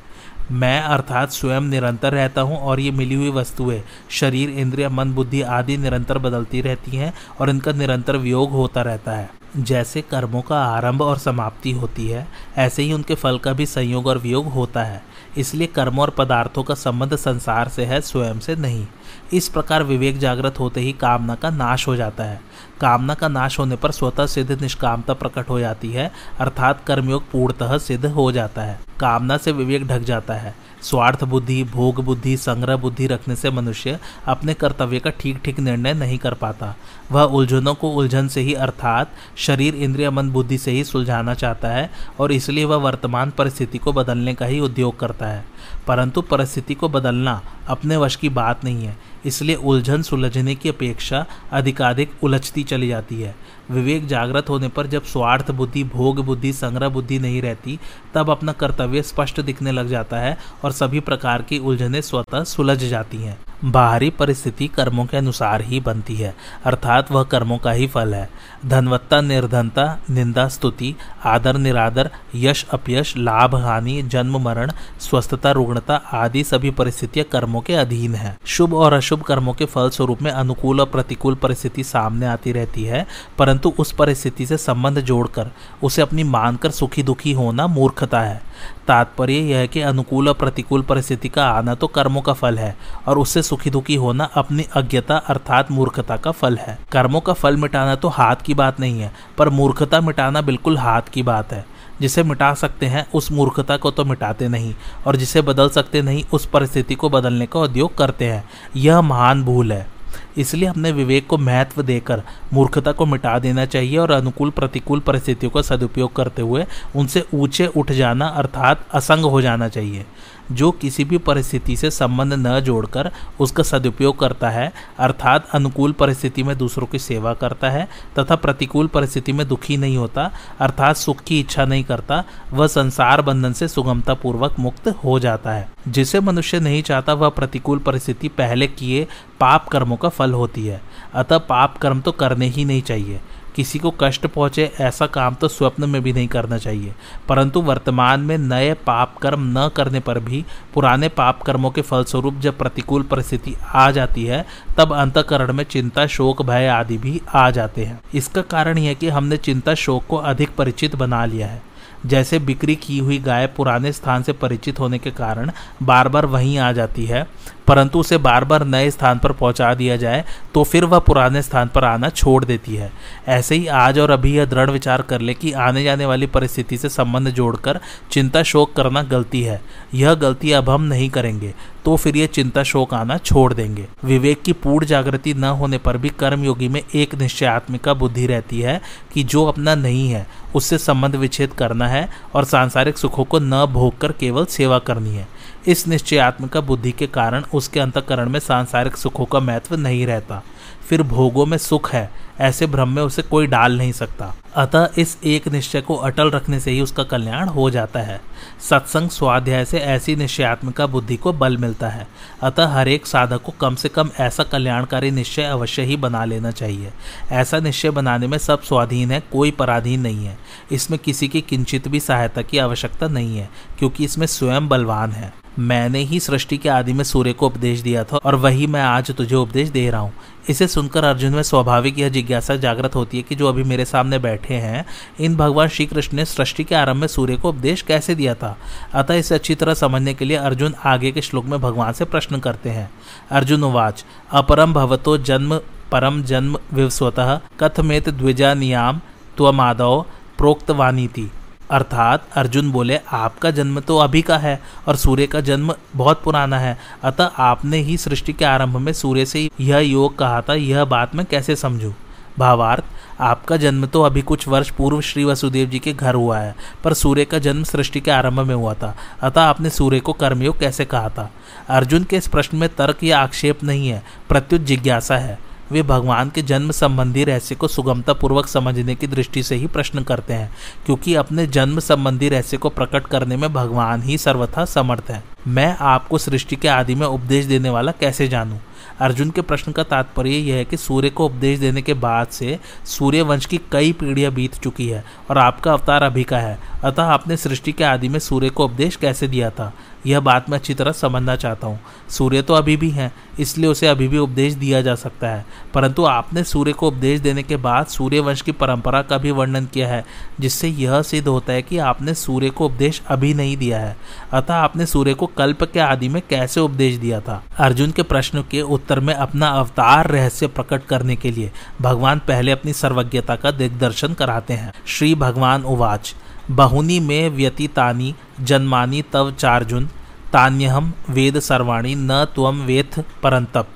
[0.51, 5.41] मैं, अर्थात, स्वयं निरंतर रहता हूँ और ये मिली हुई वस्तुएँ, शरीर, इंद्रिय, मन, बुद्धि
[5.41, 10.65] आदि निरंतर बदलती रहती हैं और इनका निरंतर वियोग होता रहता है। जैसे कर्मों का
[10.65, 14.83] आरंभ और समाप्ति होती है, ऐसे ही उनके फल का भी संयोग और वियोग होता
[14.83, 15.03] है।
[15.37, 18.87] इसलिए कर्म और पदार्थों का संबंध संसार से है, स्वयं से नहीं।
[19.33, 22.41] इस प्रकार विवेक जागृत होते ही कामना का नाश हो जाता है।
[22.81, 27.77] कामना का नाश होने पर स्वतः सिद्ध निष्कामता प्रकट हो जाती है, अर्थात कर्मयोग पूर्णतः
[27.77, 32.75] सिद्ध हो जाता है। कामना से विवेक ढक जाता है। स्वार्थ बुद्धि, भोग बुद्धि, संग्रह
[32.75, 36.75] बुद्धि रखने से मनुष्य अपने कर्तव्य का ठीक ठीक निर्णय नहीं कर पाता।
[37.11, 41.67] वह उलझनों को उलझन से ही, अर्थात शरीर इंद्रिय मन बुद्धि से ही सुलझाना चाहता
[41.67, 45.45] है और इसलिए वह वर्तमान परिस्थिति को बदलने का ही उद्योग करता है।
[45.87, 51.25] परंतु परिस्थिति को बदलना अपने वश की बात नहीं है, इसलिए उलझन सुलझने की अपेक्षा
[51.51, 53.35] अधिकाधिक उलझती चली जाती है।
[53.71, 57.79] विवेक जागृत होने पर जब स्वार्थ बुद्धि, भोग बुद्धि, संग्रह बुद्धि नहीं रहती,
[58.13, 62.77] तब अपना कर्तव्य स्पष्ट दिखने लग जाता है और सभी प्रकार की उलझने स्वतः सुलझ
[62.79, 66.33] जाती हैं। बाहरी परिस्थिति कर्मों के अनुसार ही बनती है,
[66.65, 68.29] अर्थात वह कर्मों का ही फल है।
[68.65, 70.93] धनवत्ता, निर्धनता, निंदा, स्तुति,
[71.25, 77.73] आदर, निरादर, यश, अपयश, लाभ, हानि, जन्म, मरण, स्वस्थता, रुग्णता आदि सभी परिस्थितियाँ कर्मों के
[77.73, 82.25] अधीन है। शुभ और अशुभ कर्मों के फल स्वरूप में अनुकूल और प्रतिकूल परिस्थिति सामने
[82.25, 83.05] आती रहती है,
[83.37, 85.51] परंतु उस परिस्थिति से संबंध जोड़कर
[85.83, 88.41] उसे अपनी मानकर सुखी दुखी होना मूर्खता है।
[88.87, 92.75] तात्पर्य यह है कि अनुकूल और प्रतिकूल परिस्थिति का आना तो कर्मों का फल है
[93.07, 97.57] और उससे सुखी दुखी होना अपनी अज्ञता अर्थात मूर्खता का फल है। कर्मों का फल
[97.57, 101.65] मिटाना तो हाथ की बात नहीं है, पर मूर्खता मिटाना बिल्कुल हाथ की बात है।
[102.01, 104.73] जिसे मिटा सकते हैं, उस मूर्खता को तो मिटाते नहीं
[105.07, 109.43] और जिसे बदल सकते नहीं, उस परिस्थिति को बदलने का उद्योग करते हैं। यह महान
[109.43, 109.94] भूल है।
[110.37, 112.21] इसलिए हमने विवेक को महत्व देकर,
[112.53, 117.67] मूर्खता को मिटा देना चाहिए और अनुकूल प्रतिकूल परिस्थितियों का सदुपयोग करते हुए उनसे ऊँचे
[117.67, 120.05] उठ जाना अर्थात असंग हो जाना चाहिए।
[120.51, 126.43] जो किसी भी परिस्थिति से संबंध न जोड़कर उसका सदुपयोग करता है, अर्थात अनुकूल परिस्थिति
[126.43, 127.87] में दूसरों की सेवा करता है
[128.19, 133.21] तथा प्रतिकूल परिस्थिति में दुखी नहीं होता, अर्थात सुख की इच्छा नहीं करता, वह संसार
[133.21, 138.27] बंधन से सुगमता पूर्वक मुक्त हो जाता है। जिसे मनुष्य नहीं चाहता, वह प्रतिकूल परिस्थिति
[138.27, 139.07] पहले किए
[139.39, 140.81] पाप कर्मों का फल होती है।
[141.13, 143.21] अतः पाप कर्म तो करने ही नहीं चाहिए।
[143.55, 146.93] किसी को कष्ट पहुँचे, ऐसा काम तो स्वप्न में भी नहीं करना चाहिए।
[147.29, 152.35] परंतु वर्तमान में नए पाप कर्म न करने पर भी, पुराने पाप कर्मों के फलस्वरूप
[152.39, 154.45] जब प्रतिकूल परिस्थिति आ जाती है,
[154.77, 159.09] तब अंतकरण में चिंता, शोक, भय आदि भी आ जाते हैं। इसका कारण यह कि
[159.09, 161.61] हमने चिंता, शोक को अधिक परिचित बना लिया है।
[162.05, 165.51] जैसे बिक्री की हुई गाय पुराने स्थान से परिचित होने के कारण
[165.83, 167.27] बार बार वहीं आ जाती है
[167.67, 170.23] परंतु उसे बार बार नए स्थान पर पहुँचा दिया जाए
[170.53, 172.91] तो फिर वह पुराने स्थान पर आना छोड़ देती है।
[173.27, 176.77] ऐसे ही आज और अभी यह दृढ़ विचार कर ले कि आने जाने वाली परिस्थिति
[176.77, 177.79] से संबंध जोड़कर
[178.11, 179.61] चिंता शोक करना गलती है।
[179.93, 181.53] यह गलती अब हम नहीं करेंगे
[181.85, 185.97] तो फिर ये चिंता शोक आना छोड़ देंगे। विवेक की पूर्ण जागृति न होने पर
[185.97, 188.81] भी कर्मयोगी में एक निश्चयात्मिका बुद्धि रहती है
[189.13, 190.25] कि जो अपना नहीं है,
[190.55, 195.15] उससे संबंध विच्छेद करना है और सांसारिक सुखों को न भोग कर केवल सेवा करनी
[195.15, 195.27] है।
[195.67, 200.43] इस निश्चयात्मक बुद्धि के कारण उसके अंतकरण में सांसारिक सुखों का महत्व नहीं रहता।
[200.89, 205.17] फिर भोगों में सुख है। ऐसे भ्रम में उसे कोई डाल नहीं सकता। अतः इस
[205.23, 208.21] एक निश्चय को अटल रखने से ही उसका कल्याण हो जाता है।
[208.69, 212.07] सत्संग स्वाध्याय से ऐसी निश्चयात्मिका बुद्धि को बल मिलता है।
[212.41, 216.51] अतः हर एक साधक को कम से कम ऐसा कल्याणकारी निश्चय अवश्य ही बना लेना
[216.51, 216.91] चाहिए।
[217.31, 220.37] ऐसा निश्चय बनाने में सब स्वाधीन है, कोई पराधीन नहीं है।
[220.71, 225.33] इसमें किसी की किंचित भी सहायता की आवश्यकता नहीं है, क्योंकि इसमें स्वयं बलवान है।
[225.59, 229.11] मैंने ही सृष्टि के आदि में सूर्य को उपदेश दिया था और वही मैं आज
[229.11, 230.13] तुझे उपदेश दे रहा हूँ।
[230.49, 234.19] इसे सुनकर अर्जुन में स्वाभाविक यह जिज्ञासा जागृत होती है कि जो अभी मेरे सामने
[234.19, 234.85] बैठे हैं,
[235.19, 238.57] इन भगवान श्री कृष्ण ने सृष्टि के आरंभ में सूर्य को उपदेश कैसे दिया था?
[238.93, 242.39] अतः इसे अच्छी तरह समझने के लिए अर्जुन आगे के श्लोक में भगवान से प्रश्न
[242.39, 242.91] करते हैं।
[243.31, 249.01] अर्जुन उवाच अपरम भवतो जन्म परम जन्म विवस्वतः, कथमेत द्विजा नियाम
[249.37, 250.05] त्वमादव
[250.37, 251.31] प्रोक्तवानी थी
[251.71, 256.59] अर्थात अर्जुन बोले, आपका जन्म तो अभी का है और सूर्य का जन्म बहुत पुराना
[256.59, 260.85] है। अतः आपने ही सृष्टि के आरंभ में सूर्य से यह योग कहा था, यह
[260.85, 261.91] बात मैं कैसे समझूं?
[262.39, 262.83] भावार्थ,
[263.21, 266.93] आपका जन्म तो अभी कुछ वर्ष पूर्व श्री वसुदेव जी के घर हुआ है, पर
[266.93, 270.85] सूर्य का जन्म सृष्टि के आरंभ में हुआ था। अतः आपने सूर्य को कर्मयोग कैसे
[270.85, 271.31] कहा था?
[271.69, 276.29] अर्जुन के इस प्रश्न में तर्क या आक्षेप नहीं है, प्रत्युत जिज्ञासा है। वे भगवान
[276.29, 280.55] के जन्म संबंधी रहस्य को सुगमता पूर्वक समझने की दृष्टि से ही प्रश्न करते हैं,
[280.85, 285.75] क्योंकि अपने जन्म संबंधी रहस्य को प्रकट करने में भगवान ही सर्वथा समर्थ है। मैं
[285.77, 288.57] आपको सृष्टि के आदि में उपदेश देने वाला कैसे जानूं?
[288.99, 292.59] अर्जुन के प्रश्न का तात्पर्य यह है कि सूर्य को उपदेश देने के बाद से
[292.85, 297.03] सूर्य वंश की कई पीढ़ियाँ बीत चुकी है और आपका अवतार अभी का है। अतः
[297.03, 299.73] आपने सृष्टि के आदि में सूर्य को उपदेश कैसे दिया था?
[300.05, 303.87] यह बात मैं अच्छी तरह समझना चाहता हूँ। सूर्य तो अभी भी है, इसलिए उसे
[303.87, 307.85] अभी भी उपदेश दिया जा सकता है। परंतु आपने सूर्य को उपदेश देने के बाद
[307.85, 310.05] सूर्य वंश की परंपरा का भी वर्णन किया है,
[310.39, 313.97] जिससे यह सिद्ध होता है कि आपने सूर्य को उपदेश अभी नहीं दिया है।
[314.33, 317.43] अतः आपने सूर्य को कल्प के आदि में कैसे उपदेश दिया था?
[317.57, 322.51] अर्जुन के प्रश्न के उत्तर में अपना अवतार रहस्य प्रकट करने के लिए भगवान पहले
[322.51, 326.15] अपनी सर्वज्ञता का दिग्दर्शन कराते हैं। श्री भगवान उवाच।
[326.51, 329.85] बहुनी में व्यतीतानी जन्मानी तव चार्जुन
[330.33, 333.67] तान्यहम वेद सर्वाणी न त्वम वेथ परंतप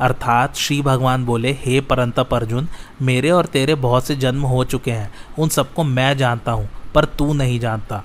[0.00, 2.68] अर्थात श्री भगवान बोले, हे परंतप अर्जुन,
[3.02, 7.04] मेरे और तेरे बहुत से जन्म हो चुके हैं, उन सबको मैं जानता हूँ, पर
[7.04, 8.04] तू नहीं जानता।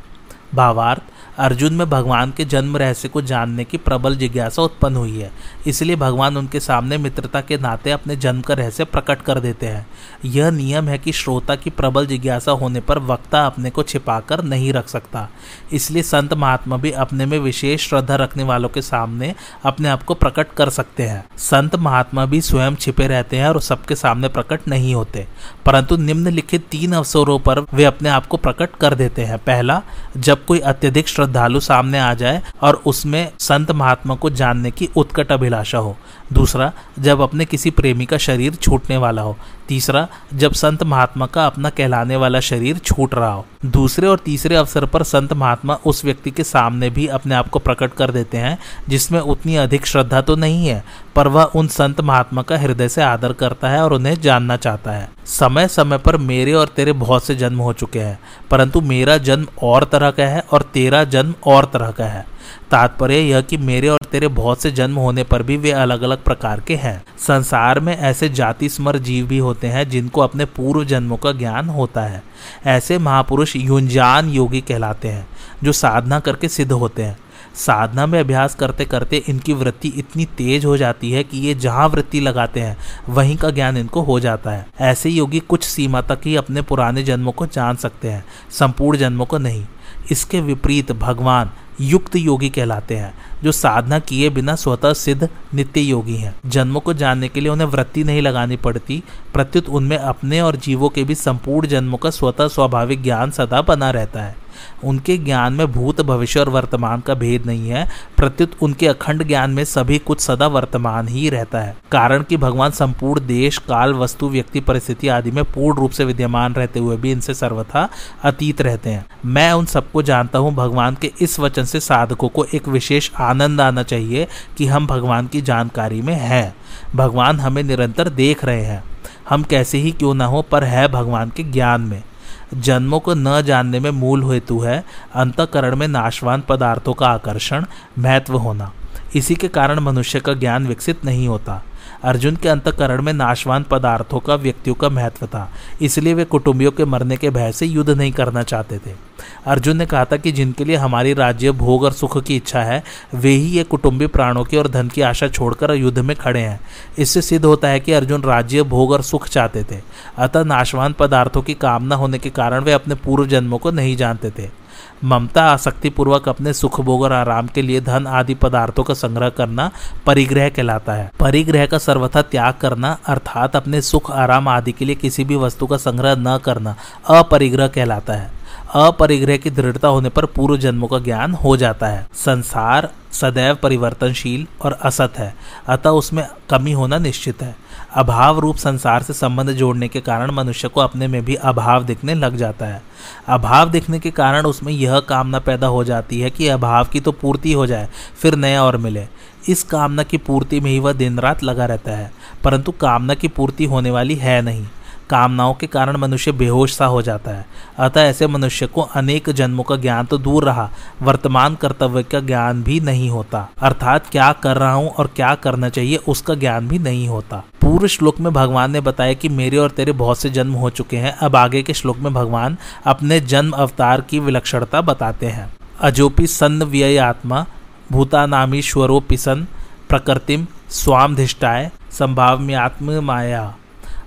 [0.56, 1.02] भावार्थ
[1.38, 5.32] अर्जुन में भगवान के जन्म रहस्य को जानने की प्रबल जिज्ञासा उत्पन्न हुई है।
[5.68, 9.88] इसलिए भगवान उनके सामने मित्रता के नाते अपने जन्म का रहस्य प्रकट कर देते हैं।
[10.26, 14.74] यह नियम है कि श्रोता की प्रबल जिज्ञासा होने पर वक्ता अपने को छिपाकर नहीं
[14.74, 15.30] रख सकता।
[15.74, 20.14] इसलिए संत महात्मा भी अपने में विशेष श्रद्धा रखने वालों के सामने अपने आप को
[20.14, 24.68] प्रकट कर सकते हैं। संत महात्मा भी स्वयं छिपे रहते हैं और सबके सामने प्रकट
[24.68, 25.28] नहीं होते।
[25.66, 29.82] परंतु निम्नलिखित तीन अवसरों पर वे अपने आप को प्रकट कर देते हैं। पहला,
[30.18, 35.32] जब कोई अत्यधिक श्रद्धालु सामने आ जाए और उसमें संत महात्मा को जानने की उत्कट
[35.32, 35.96] अभिलाषा हो।
[36.34, 39.36] दूसरा, जब अपने किसी प्रेमी का शरीर छूटने वाला हो।
[39.68, 44.56] तीसरा, जब संत महात्मा का अपना कहलाने वाला शरीर छूट रहा हो। दूसरे और तीसरे
[44.56, 48.38] अवसर पर संत महात्मा उस व्यक्ति के सामने भी अपने आप को प्रकट कर देते
[48.38, 48.58] हैं,
[48.90, 50.84] जिसमें उतनी अधिक श्रद्धा तो नहीं है,
[51.16, 54.92] पर वह उन संत महात्मा का हृदय से आदर करता है और उन्हें जानना चाहता
[54.92, 58.20] है। समय समय पर मेरे और तेरे बहुत से जन्म हो चुके हैं,
[58.52, 62.26] परंतु मेरा जन्म और तरह का है और तेरा जन्म और तरह का है।
[62.72, 66.24] तात्पर्य यह कि मेरे और तेरे बहुत से जन्म होने पर भी वे अलग अलग
[66.24, 70.86] प्रकार के हैं। संसार में ऐसे जाति स्मर जीव भी होते हैं जिनको अपने पूर्व
[70.86, 72.24] जन्मों का ज्ञान होता है।
[72.66, 75.28] ऐसे महापुरुष युंजान योगी कहलाते हैं,
[75.64, 77.18] जो साधना करके सिद्ध होते हैं।
[77.56, 81.88] साधना में अभ्यास करते करते इनकी वृत्ति इतनी तेज हो जाती है कि ये जहाँ
[81.88, 82.78] वृत्ति लगाते हैं,
[83.10, 87.04] वहीं का ज्ञान इनको हो जाता है। ऐसे योगी कुछ सीमा तक ही अपने पुराने
[87.04, 89.66] जन्मों को जान सकते हैं, संपूर्ण जन्मों को नहीं।
[90.12, 91.52] इसके विपरीत भगवान
[91.82, 96.94] युक्त योगी कहलाते हैं, जो साधना किए बिना स्वतः सिद्ध नित्य योगी हैं। जन्मों को
[96.94, 101.16] जानने के लिए उन्हें वृत्ति नहीं लगानी पड़ती, प्रत्युत उनमें अपने और जीवों के भी
[101.16, 104.45] संपूर्ण जन्मों का स्वतः स्वाभाविक ज्ञान सदा बना रहता है।
[104.84, 107.88] उनके ज्ञान में भूत भविष्य और वर्तमान का भेद नहीं है।
[108.18, 112.72] प्रत्युत उनके अखंड ज्ञान में सभी कुछ सदा वर्तमान ही रहता है। कारण कि भगवान
[112.72, 117.12] संपूर्ण देश, काल, वस्तु, व्यक्ति, परिस्थिति आदि में पूर्ण रूप से विद्यमान रहते हुए भी
[117.12, 117.90] इनसे सर्वथा
[118.24, 122.46] अतीत रहते हैं। मैं उन सबको जानता हूँ, भगवान के इस वचन से साधकों को
[122.54, 126.56] एक विशेष आनंद आना चाहिए कि हम भगवान की जानकारी में हैं।
[126.96, 128.84] भगवान हमें निरंतर देख रहे हैं।
[129.30, 132.04] हम कैसे ही क्यों ना हो, पर है भगवान के ज्ञान में।
[132.54, 137.66] जन्मों को न जानने में मूल हेतु है अंतकरण में नाशवान पदार्थों का आकर्षण,
[138.00, 138.72] महत्व होना।
[139.16, 141.64] इसी के कारण मनुष्य का ज्ञान विकसित नहीं होता।
[142.04, 146.86] अर्जुन के अंतकरण में नाशवान पदार्थों का, व्यक्तियों का महत्व था। इसलिए वे कुटुंबियों के
[146.86, 149.06] मरने के भय से युद्ध नहीं करना चाहते थे।
[149.48, 152.84] अर्जुन ने कहा था कि जिनके लिए हमारी राज्य भोग और सुख की इच्छा है,
[153.16, 156.60] वे ही ये कुटुंबी प्राणों की और धन की आशा छोड़कर युद्ध में खड़े हैं।
[157.00, 159.82] इससे सिद्ध होता है कि अर्जुन राज्य भोग और सुख चाहते थे,
[160.18, 164.30] अतः नाशवान पदार्थों की कामना होने के कारण वे अपने पूर्व जन्मों को नहीं जानते
[164.30, 164.65] थे।
[165.06, 169.30] ममता आसक्ति पूर्वक अपने सुख भोग और आराम के लिए धन आदि पदार्थों का संग्रह
[169.30, 169.70] करना
[170.06, 174.96] परिग्रह कहलाता है। परिग्रह का सर्वथा त्याग करना अर्थात अपने सुख, आराम आदि के लिए
[174.96, 176.76] किसी भी वस्तु का संग्रह न करना
[177.10, 178.32] अपरिग्रह कहलाता है।
[178.76, 184.48] अपरिग्रह की दृढ़ता होने पर पूर्व जन्मों का ज्ञान हो जाता है। संसार सदैव परिवर्तनशील
[184.62, 185.36] और असत है,
[185.68, 187.56] अतः उसमें कमी होना निश्चित है।
[187.96, 192.14] अभाव रूप संसार से संबंध जोड़ने के कारण मनुष्य को अपने में भी अभाव दिखने
[192.14, 192.82] लग जाता है।
[193.28, 197.12] अभाव दिखने के कारण उसमें यह कामना पैदा हो जाती है कि अभाव की तो
[197.12, 197.88] पूर्ति हो जाए,
[198.22, 199.08] फिर नया और मिले।
[199.50, 202.12] इस कामना की पूर्ति में ही वह दिन रात लगा रहता है,
[202.44, 204.66] परंतु कामना की पूर्ति होने वाली है नहीं।
[205.10, 207.46] कामनाओं के कारण मनुष्य बेहोश सा हो जाता है।
[207.80, 210.70] अतः ऐसे मनुष्य को अनेक जन्मों का ज्ञान तो दूर रहा,
[211.02, 215.70] वर्तमान कर्तव्य का ज्ञान भी नहीं होता। अर्थात क्या कर रहा हूँ और क्या करना
[215.70, 219.70] चाहिए उसका ज्ञान भी नहीं होता। पूर्व श्लोक में भगवान ने बताया कि मेरे और
[219.70, 223.52] तेरे बहुत से जन्म हो चुके हैं। अब आगे के श्लोक में भगवान अपने जन्म
[223.52, 227.46] अवतार की विलक्षणता बताते हैं। अजोपि सन्न व्यय आत्मा
[227.92, 229.48] भूतानामीश्वरोपि सन
[229.90, 233.54] प्रकृतिम स्वामधिष्टाय संभाव में आत्म माया।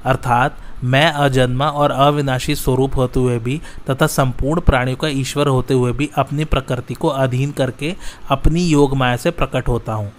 [0.04, 3.60] अर्थात मैं अजन्मा और अविनाशी स्वरूप होते हुए भी
[3.90, 7.94] तथा संपूर्ण प्राणियों का ईश्वर होते हुए भी अपनी प्रकृति को अधीन करके
[8.30, 10.12] अपनी योग माया से प्रकट होता हूँ।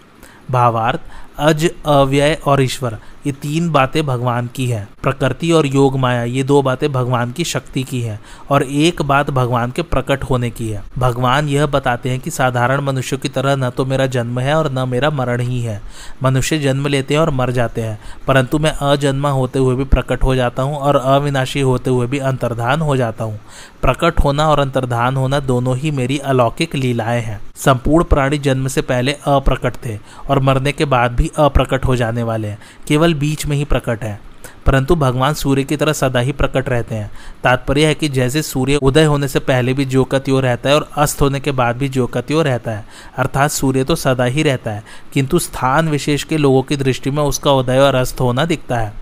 [0.52, 1.00] भावार्थ,
[1.38, 2.98] अज अव्यय और ईश्वर।
[3.30, 7.44] ये तीन बातें भगवान की है। प्रकृति और योग माया, ये दो बातें भगवान की
[7.44, 12.10] शक्ति की है और एक बात भगवान के प्रकट होने की है। भगवान यह बताते
[12.10, 15.42] हैं कि साधारण मनुष्यों की तरह न तो मेरा जन्म है और न मेरा मरण
[15.42, 15.82] ही है।
[16.24, 20.24] मनुष्य जन्म लेते हैं और मर जाते हैं, परंतु मैं अजन्मा होते हुए भी प्रकट
[20.24, 23.39] हो जाता हूँ और अविनाशी होते हुए भी अंतर्धान हो जाता हूँ।
[23.82, 28.82] प्रकट होना और अंतर्धान होना दोनों ही मेरी अलौकिक लीलाएँ हैं। संपूर्ण प्राणी जन्म से
[28.82, 29.98] पहले अप्रकट थे
[30.30, 34.03] और मरने के बाद भी अप्रकट हो जाने वाले हैं। केवल बीच में ही प्रकट
[34.03, 34.19] है।
[34.65, 37.10] परंतु भगवान सूर्य की तरह सदा ही प्रकट रहते हैं।
[37.43, 40.75] तात्पर्य है कि जैसे सूर्य उदय होने से पहले भी जो का त्यों रहता है
[40.75, 42.86] और अस्त होने के बाद भी जो का त्यों रहता है।
[43.17, 47.23] अर्थात सूर्य तो सदा ही रहता है, किंतु स्थान विशेष के लोगों की दृष्टि में
[47.23, 48.93] उसका उदय और अस्त होना दिखता है।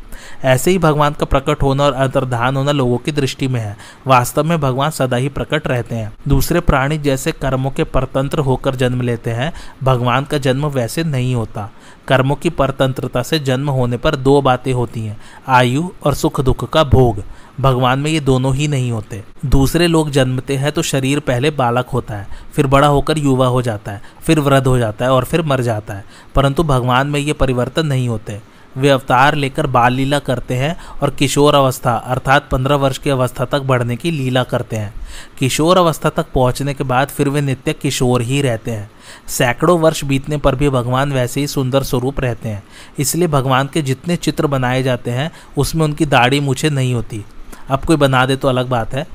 [0.44, 4.44] ऐसे ही भगवान का प्रकट होना और अंतर्धान होना लोगों की दृष्टि में है। वास्तव
[4.44, 9.02] में भगवान सदा ही प्रकट रहते हैं। दूसरे प्राणी जैसे कर्मों के परतंत्र होकर जन्म
[9.02, 11.70] लेते हैं, भगवान का जन्म वैसे नहीं होता।
[12.08, 16.70] कर्मों की परतंत्रता से जन्म होने पर दो बातें होती हैं, आयु और सुख दुख
[16.70, 17.24] का भोग।
[17.62, 21.88] भगवान में ये दोनों ही नहीं होते। दूसरे लोग जन्मते हैं तो शरीर पहले बालक
[21.88, 25.24] होता है, फिर बड़ा होकर युवा हो जाता है, फिर वृद्ध हो जाता है और
[25.24, 28.42] फिर मर जाता है। परंतु भगवान में ये परिवर्तन नहीं होते।
[28.78, 33.46] वे अवतार लेकर बाल लीला करते हैं और किशोर अवस्था, अर्थात पंद्रह वर्ष की अवस्था
[33.46, 34.94] तक बढ़ने की लीला करते हैं।
[35.40, 38.90] किशोर अवस्था तक पहुँचने के बाद फिर वे नित्य किशोर ही रहते हैं।
[39.28, 42.64] सैकड़ों वर्ष बीतने पर भी भगवान वैसे ही सुंदर स्वरूप रहते हैं।
[43.00, 47.26] इसलिए भगवान के जितने चित्र बनाए जाते हैं, उसमें उनकी दाढ़ी मुझे नहीं होती।
[47.70, 49.08] अब कोई बना दे तो अलग बात है।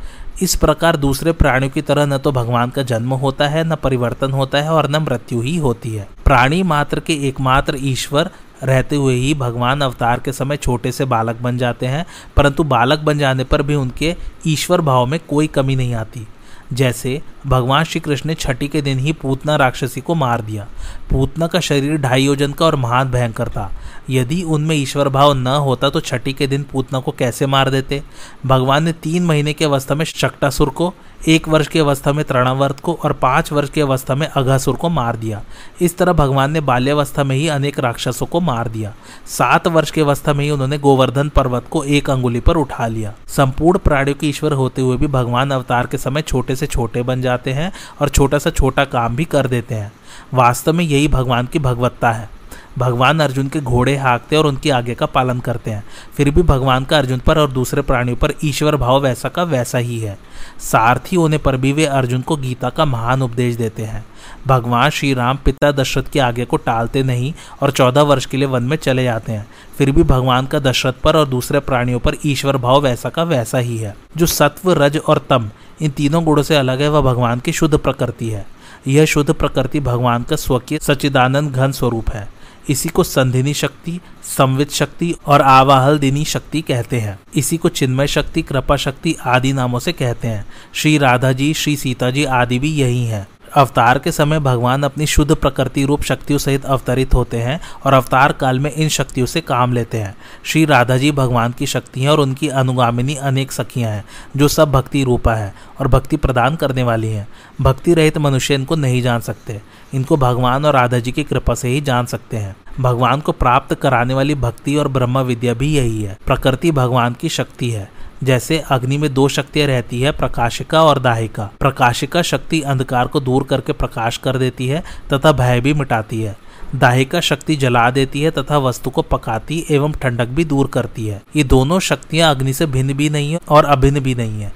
[0.42, 4.32] इस प्रकार दूसरे प्राणियों की तरह न तो भगवान का जन्म होता है, न परिवर्तन
[4.32, 8.30] होता है और न मृत्यु ही होती है। प्राणी मात्र के एकमात्र ईश्वर
[8.64, 12.04] रहते हुए ही भगवान अवतार के समय छोटे से बालक बन जाते हैं,
[12.36, 14.14] परंतु बालक बन जाने पर भी उनके
[14.46, 16.26] ईश्वर भाव में कोई कमी नहीं आती।
[16.72, 20.66] जैसे भगवान श्री कृष्ण ने छठी के दिन ही पूतना राक्षसी को मार दिया।
[21.10, 23.72] पूतना का शरीर ढाई योजन का और महान भयंकर था।
[24.10, 28.02] यदि उनमें ईश्वर भाव न होता तो छठी के दिन पूतना को कैसे मार देते?
[28.46, 30.94] भगवान ने तीन महीने की अवस्था में शक्टासुर को,
[31.28, 34.88] एक वर्ष की अवस्था में तृणावर्त को और पाँच वर्ष की अवस्था में अघासुर को
[34.88, 35.42] मार दिया।
[35.80, 38.94] इस तरह भगवान ने बाल्यावस्था में ही अनेक राक्षसों को मार दिया।
[39.26, 43.14] सात वर्ष की अवस्था में ही उन्होंने गोवर्धन पर्वत को एक अंगुली पर उठा लिया।
[43.26, 47.22] संपूर्ण प्राणियों के ईश्वर होते हुए भी भगवान अवतार के समय छोटे से छोटे बन
[47.22, 49.92] जाते हैं और छोटा सा छोटा काम भी कर देते हैं।
[50.34, 52.30] वास्तव में यही भगवान की भगवत्ता है।
[52.78, 55.84] भगवान अर्जुन के घोड़े हाँकते और उनकी आगे का पालन करते हैं।
[56.16, 59.78] फिर भी भगवान का अर्जुन पर और दूसरे प्राणियों पर ईश्वर भाव वैसा का वैसा
[59.78, 60.18] ही है।
[60.60, 64.04] सारथी होने पर भी वे अर्जुन को गीता का महान उपदेश देते हैं।
[64.46, 67.32] भगवान श्री राम पिता दशरथ के आगे को टालते नहीं
[67.62, 69.46] और चौदह वर्ष के लिए वन में चले जाते हैं।
[69.78, 73.58] फिर भी भगवान का दशरथ पर और दूसरे प्राणियों पर ईश्वर भाव वैसा का वैसा
[73.58, 75.50] ही है, जो सत्व, रज और तम
[75.82, 78.46] इन तीनों गुणों से अलग है, वह भगवान की शुद्ध प्रकृति है।
[78.88, 82.28] यह शुद्ध प्रकृति भगवान का स्वकीय सच्चिदानंद घन स्वरूप है।
[82.70, 88.06] इसी को संधिनी शक्ति, संवित शक्ति और आवाहल दिनी शक्ति कहते हैं। इसी को चिन्मय
[88.06, 92.58] शक्ति, कृपा शक्ति आदि नामों से कहते हैं। श्री राधा जी श्री सीता जी आदि
[92.58, 97.36] भी यही हैं। अवतार के समय भगवान अपनी शुद्ध प्रकृति, रूप शक्तियों सहित अवतरित होते
[97.36, 101.52] हैं और अवतार काल में इन शक्तियों से काम लेते हैं। श्री राधा जी भगवान
[101.52, 104.04] की शक्ति हैं और उनकी अनुगामिनी अनेक सखियाँ हैं,
[104.36, 107.28] जो सब भक्ति रूपा है और भक्ति प्रदान करने वाली हैं।
[107.60, 109.60] भक्ति रहित मनुष्य इनको नहीं जान सकते।
[109.94, 113.74] इनको भगवान और राधा जी की कृपा से ही जान सकते हैं। भगवान को प्राप्त
[113.74, 118.58] कराने वाली भक्ति और ब्रह्म विद्या भी यही है। प्रकृति भगवान की शक्ति है। जैसे
[118.58, 123.72] अग्नि में दो शक्तियाँ रहती है, प्रकाशिका और दाहिका। प्रकाशिका शक्ति अंधकार को दूर करके
[123.72, 126.36] प्रकाश कर देती है, तथा भय भी मिटाती है।
[126.74, 131.22] दाहिका शक्ति जला देती है, तथा वस्तु को पकाती एवं ठंडक भी दूर करती है।
[131.36, 134.52] ये दोनों शक्तियाँ अग्नि से भिन्न भी नहीं है और अभिन्न भी नहीं है।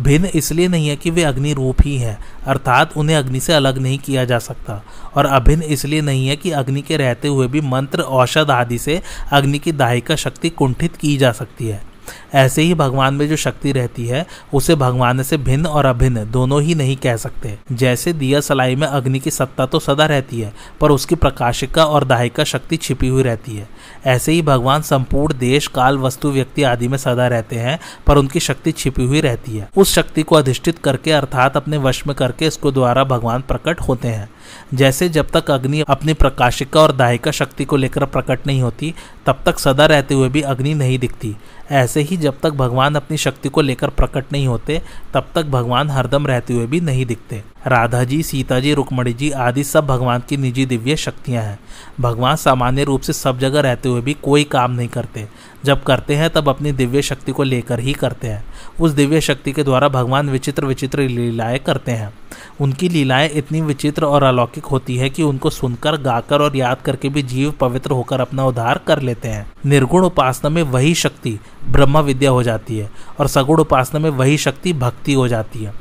[0.00, 3.78] भिन्न इसलिए नहीं है कि वे अग्नि रूप ही है, अर्थात उन्हें अग्नि से अलग
[3.78, 4.84] नहीं किया जा सकता।
[5.16, 9.02] और अभिन्न इसलिए नहीं है कि अग्नि के रहते हुए भी मंत्र औषध आदि से
[9.32, 11.87] अग्नि की दाहिका शक्ति कुंठित की जा सकती है।
[12.34, 16.62] ऐसे ही भगवान में जो शक्ति रहती है, उसे भगवान से भिन्न और अभिन्न दोनों
[16.62, 20.52] ही नहीं कह सकते। जैसे दिया सलाई में अग्नि की सत्ता तो सदा रहती है,
[20.80, 23.68] पर उसकी प्रकाशिका और दाहिका शक्ति छिपी हुई रहती है।
[24.06, 28.40] ऐसे ही भगवान संपूर्ण देश, काल, वस्तु, व्यक्ति आदि में सदा रहते हैं, पर उनकी
[28.40, 32.46] शक्ति छिपी हुई रहती है। उस शक्ति को अधिष्ठित करके, अर्थात अपने वश में करके,
[32.46, 34.30] इसको द्वारा भगवान प्रकट होते हैं।
[34.74, 38.94] जैसे जब तक अग्नि अपनी प्रकाशिका और दाहिका शक्ति को लेकर प्रकट नहीं होती
[39.28, 41.36] तब तक सदा रहते हुए भी अग्नि नहीं दिखती।
[41.70, 44.82] ऐसे ही जब तक भगवान अपनी शक्ति को लेकर प्रकट नहीं होते,
[45.14, 49.30] तब तक भगवान हरदम रहते हुए भी नहीं दिखते। राधा जी, सीता जी, रुक्मणी जी
[49.30, 51.58] आदि सब भगवान की निजी दिव्य शक्तियाँ हैं।
[52.00, 55.28] भगवान सामान्य रूप से सब जगह रहते हुए भी कोई काम नहीं करते।
[55.64, 58.44] जब करते हैं, तब अपनी दिव्य शक्ति को लेकर ही करते हैं।
[58.80, 62.14] उस दिव्य शक्ति के द्वारा भगवान विचित्र विचित्र लीलाएँ करते हैं।
[62.60, 67.08] उनकी लीलाएँ इतनी विचित्र और अलौकिक होती है कि उनको सुनकर, गाकर और याद करके
[67.08, 71.38] भी जीव पवित्र होकर अपना उद्धार कर लेते हैं। निर्गुण उपासना में वही शक्ति
[71.68, 72.90] ब्रह्म विद्या हो जाती है
[73.20, 75.72] और सगुण उपासना में वही शक्ति भक्ति हो जाती है।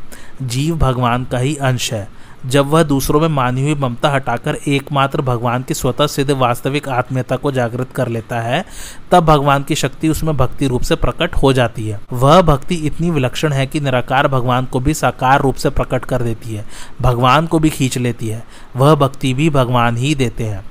[0.41, 5.21] जीव भगवान का ही अंश है। जब वह दूसरों में मानी हुई ममता हटाकर एकमात्र
[5.21, 8.65] भगवान की स्वतः सिद्ध वास्तविक आत्मीयता को जागृत कर लेता है,
[9.11, 13.11] तब भगवान की शक्ति उसमें भक्ति रूप से प्रकट हो जाती है। वह भक्ति इतनी
[13.11, 16.65] विलक्षण है कि निराकार भगवान को भी साकार रूप से प्रकट कर देती है।
[17.01, 18.43] भगवान को भी खींच लेती है।
[18.75, 20.65] वह भक्ति भी भगवान ही देते हैं।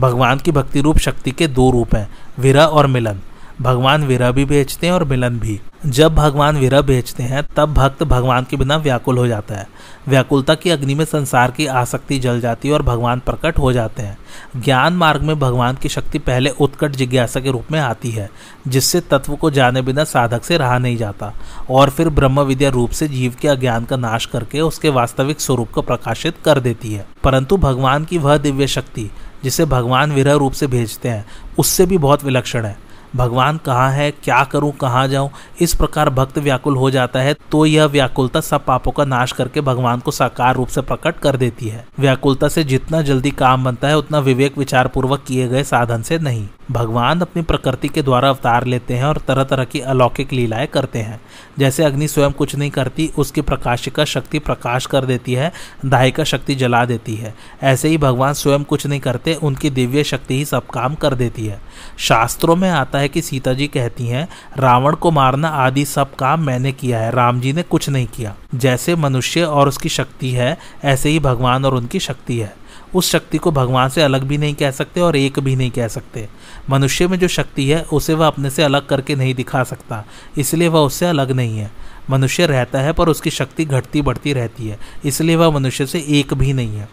[0.00, 3.20] भगवान की भक्ति रूप शक्ति के दो रूप हैं विरह और मिलन।
[3.62, 8.02] भगवान विरह भी बेचते हैं और मिलन भी। जब भगवान विरह बेचते हैं, तब भक्त
[8.02, 9.68] भगवान के बिना व्याकुल हो जाता है।
[10.08, 14.02] व्याकुलता की अग्नि में संसार की आसक्ति जल जाती है और भगवान प्रकट हो जाते
[14.02, 14.18] हैं।
[14.60, 18.30] ज्ञान मार्ग में भगवान की शक्ति पहले उत्कट जिज्ञासा के रूप में आती है,
[18.68, 21.32] जिससे तत्व को जाने बिना साधक से रहा नहीं जाता,
[21.70, 25.70] और फिर ब्रह्म विद्या रूप से जीव के अज्ञान का नाश करके उसके वास्तविक स्वरूप
[25.70, 29.10] को प्रकाशित कर देती है। परंतु भगवान की वह दिव्य शक्ति,
[29.44, 31.26] जिसे भगवान विरह रूप से भेजते हैं,
[31.58, 35.30] उससे भी बहुत विलक्षण है। भगवान कहाँ है, क्या करूँ, कहाँ जाऊँ?
[35.60, 39.60] इस प्रकार भक्त व्याकुल हो जाता है तो यह व्याकुलता सब पापों का नाश करके
[39.60, 43.88] भगवान को साकार रूप से प्रकट कर देती है। व्याकुलता से जितना जल्दी काम बनता
[43.88, 48.28] है, उतना विवेक विचार पूर्वक किए गए साधन से नहीं। भगवान अपनी प्रकृति के द्वारा
[48.28, 51.20] अवतार लेते हैं और तरह तरह की अलौकिक लीलाएँ करते हैं।
[51.58, 55.52] जैसे अग्नि स्वयं कुछ नहीं करती, उसकी प्रकाशिका शक्ति प्रकाश कर देती है,
[55.86, 60.34] दाहिका शक्ति जला देती है। ऐसे ही भगवान स्वयं कुछ नहीं करते, उनकी दिव्य शक्ति
[60.34, 61.60] ही सब काम कर देती है।
[61.98, 64.28] शास्त्रों में आता है कि सीता जी कहती हैं,
[64.58, 68.34] रावण को मारना आदि सब काम मैंने किया है, राम जी ने कुछ नहीं किया।
[68.54, 72.56] जैसे मनुष्य और उसकी शक्ति है, ऐसे ही भगवान और उनकी शक्ति है।
[72.94, 75.88] उस शक्ति को भगवान से अलग भी नहीं कह सकते और एक भी नहीं कह
[75.88, 76.28] सकते।
[76.70, 80.04] मनुष्य में जो शक्ति है, उसे वह अपने से अलग करके नहीं दिखा सकता,
[80.38, 81.70] इसलिए वह उससे अलग नहीं है।
[82.10, 86.34] मनुष्य रहता है, पर उसकी शक्ति घटती बढ़ती रहती है, इसलिए वह मनुष्य से एक
[86.34, 86.88] भी नहीं है।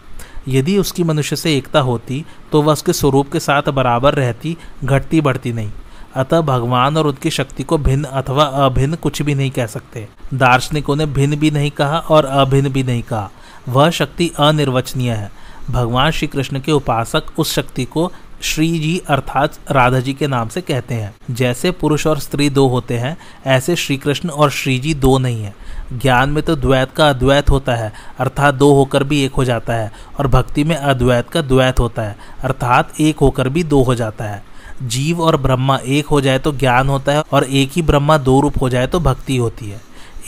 [0.48, 5.20] यदि उसकी मनुष्य से एकता होती तो वह उसके स्वरूप के साथ बराबर रहती, घटती
[5.20, 5.70] बढ़ती नहीं।
[6.16, 10.96] अतः भगवान और उनकी शक्ति को भिन्न अथवा अभिन्न कुछ भी नहीं कह सकते। दार्शनिकों
[10.96, 13.30] ने भिन्न भी नहीं कहा और अभिन्न भी नहीं कहा।
[13.68, 15.30] वह शक्ति अनिर्वचनीय है।
[15.70, 18.12] भगवान श्री कृष्ण के उपासक उस शक्ति को
[18.42, 22.68] श्री जी अर्थात राधा जी के नाम से कहते हैं। जैसे पुरुष और स्त्री दो
[22.68, 25.54] होते हैं, ऐसे श्री कृष्ण और श्री जी दो नहीं है।
[25.92, 29.74] ज्ञान में तो द्वैत का अद्वैत होता है, अर्थात दो होकर भी एक हो जाता
[29.74, 33.94] है, और भक्ति में अद्वैत का द्वैत होता है, अर्थात एक होकर भी दो हो
[33.94, 37.82] जाता है। जीव और ब्रह्मा एक हो जाए तो ज्ञान होता है और एक ही
[37.82, 39.80] ब्रह्मा दो रूप हो जाए तो भक्ति होती है।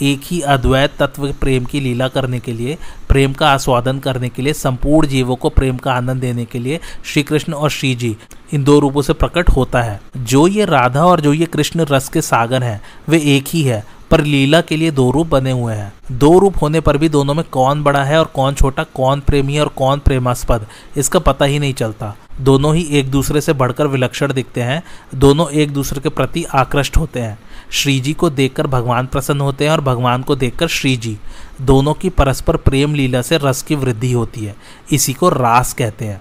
[0.03, 2.77] एक ही अद्वैत तत्व प्रेम की लीला करने के लिए,
[3.09, 6.81] प्रेम का आस्वादन करने के लिए, संपूर्ण जीवों को प्रेम का आनंद देने के लिए
[7.05, 8.17] श्री कृष्ण और श्री जी
[8.55, 12.09] इन दो रूपों से प्रकट होता है। जो ये राधा और जो ये कृष्ण रस
[12.09, 15.75] के सागर हैं, वे एक ही है। पर लीला के लिए दो रूप बने हुए
[15.75, 19.21] हैं। दो रूप होने पर भी दोनों में कौन बड़ा है और कौन छोटा, कौन
[19.21, 23.87] प्रेमी और कौन प्रेमास्पद, इसका पता ही नहीं चलता। दोनों ही एक दूसरे से बढ़कर
[23.87, 24.83] विलक्षण दिखते हैं,
[25.15, 27.39] दोनों एक दूसरे के प्रति आकृष्ट होते हैं।
[27.71, 31.17] श्री जी को देखकर भगवान प्रसन्न होते हैं और भगवान को देखकर श्री जी
[31.63, 34.55] दोनों की परस्पर प्रेम लीला से रस की वृद्धि होती है,
[34.93, 36.21] इसी को रास कहते हैं।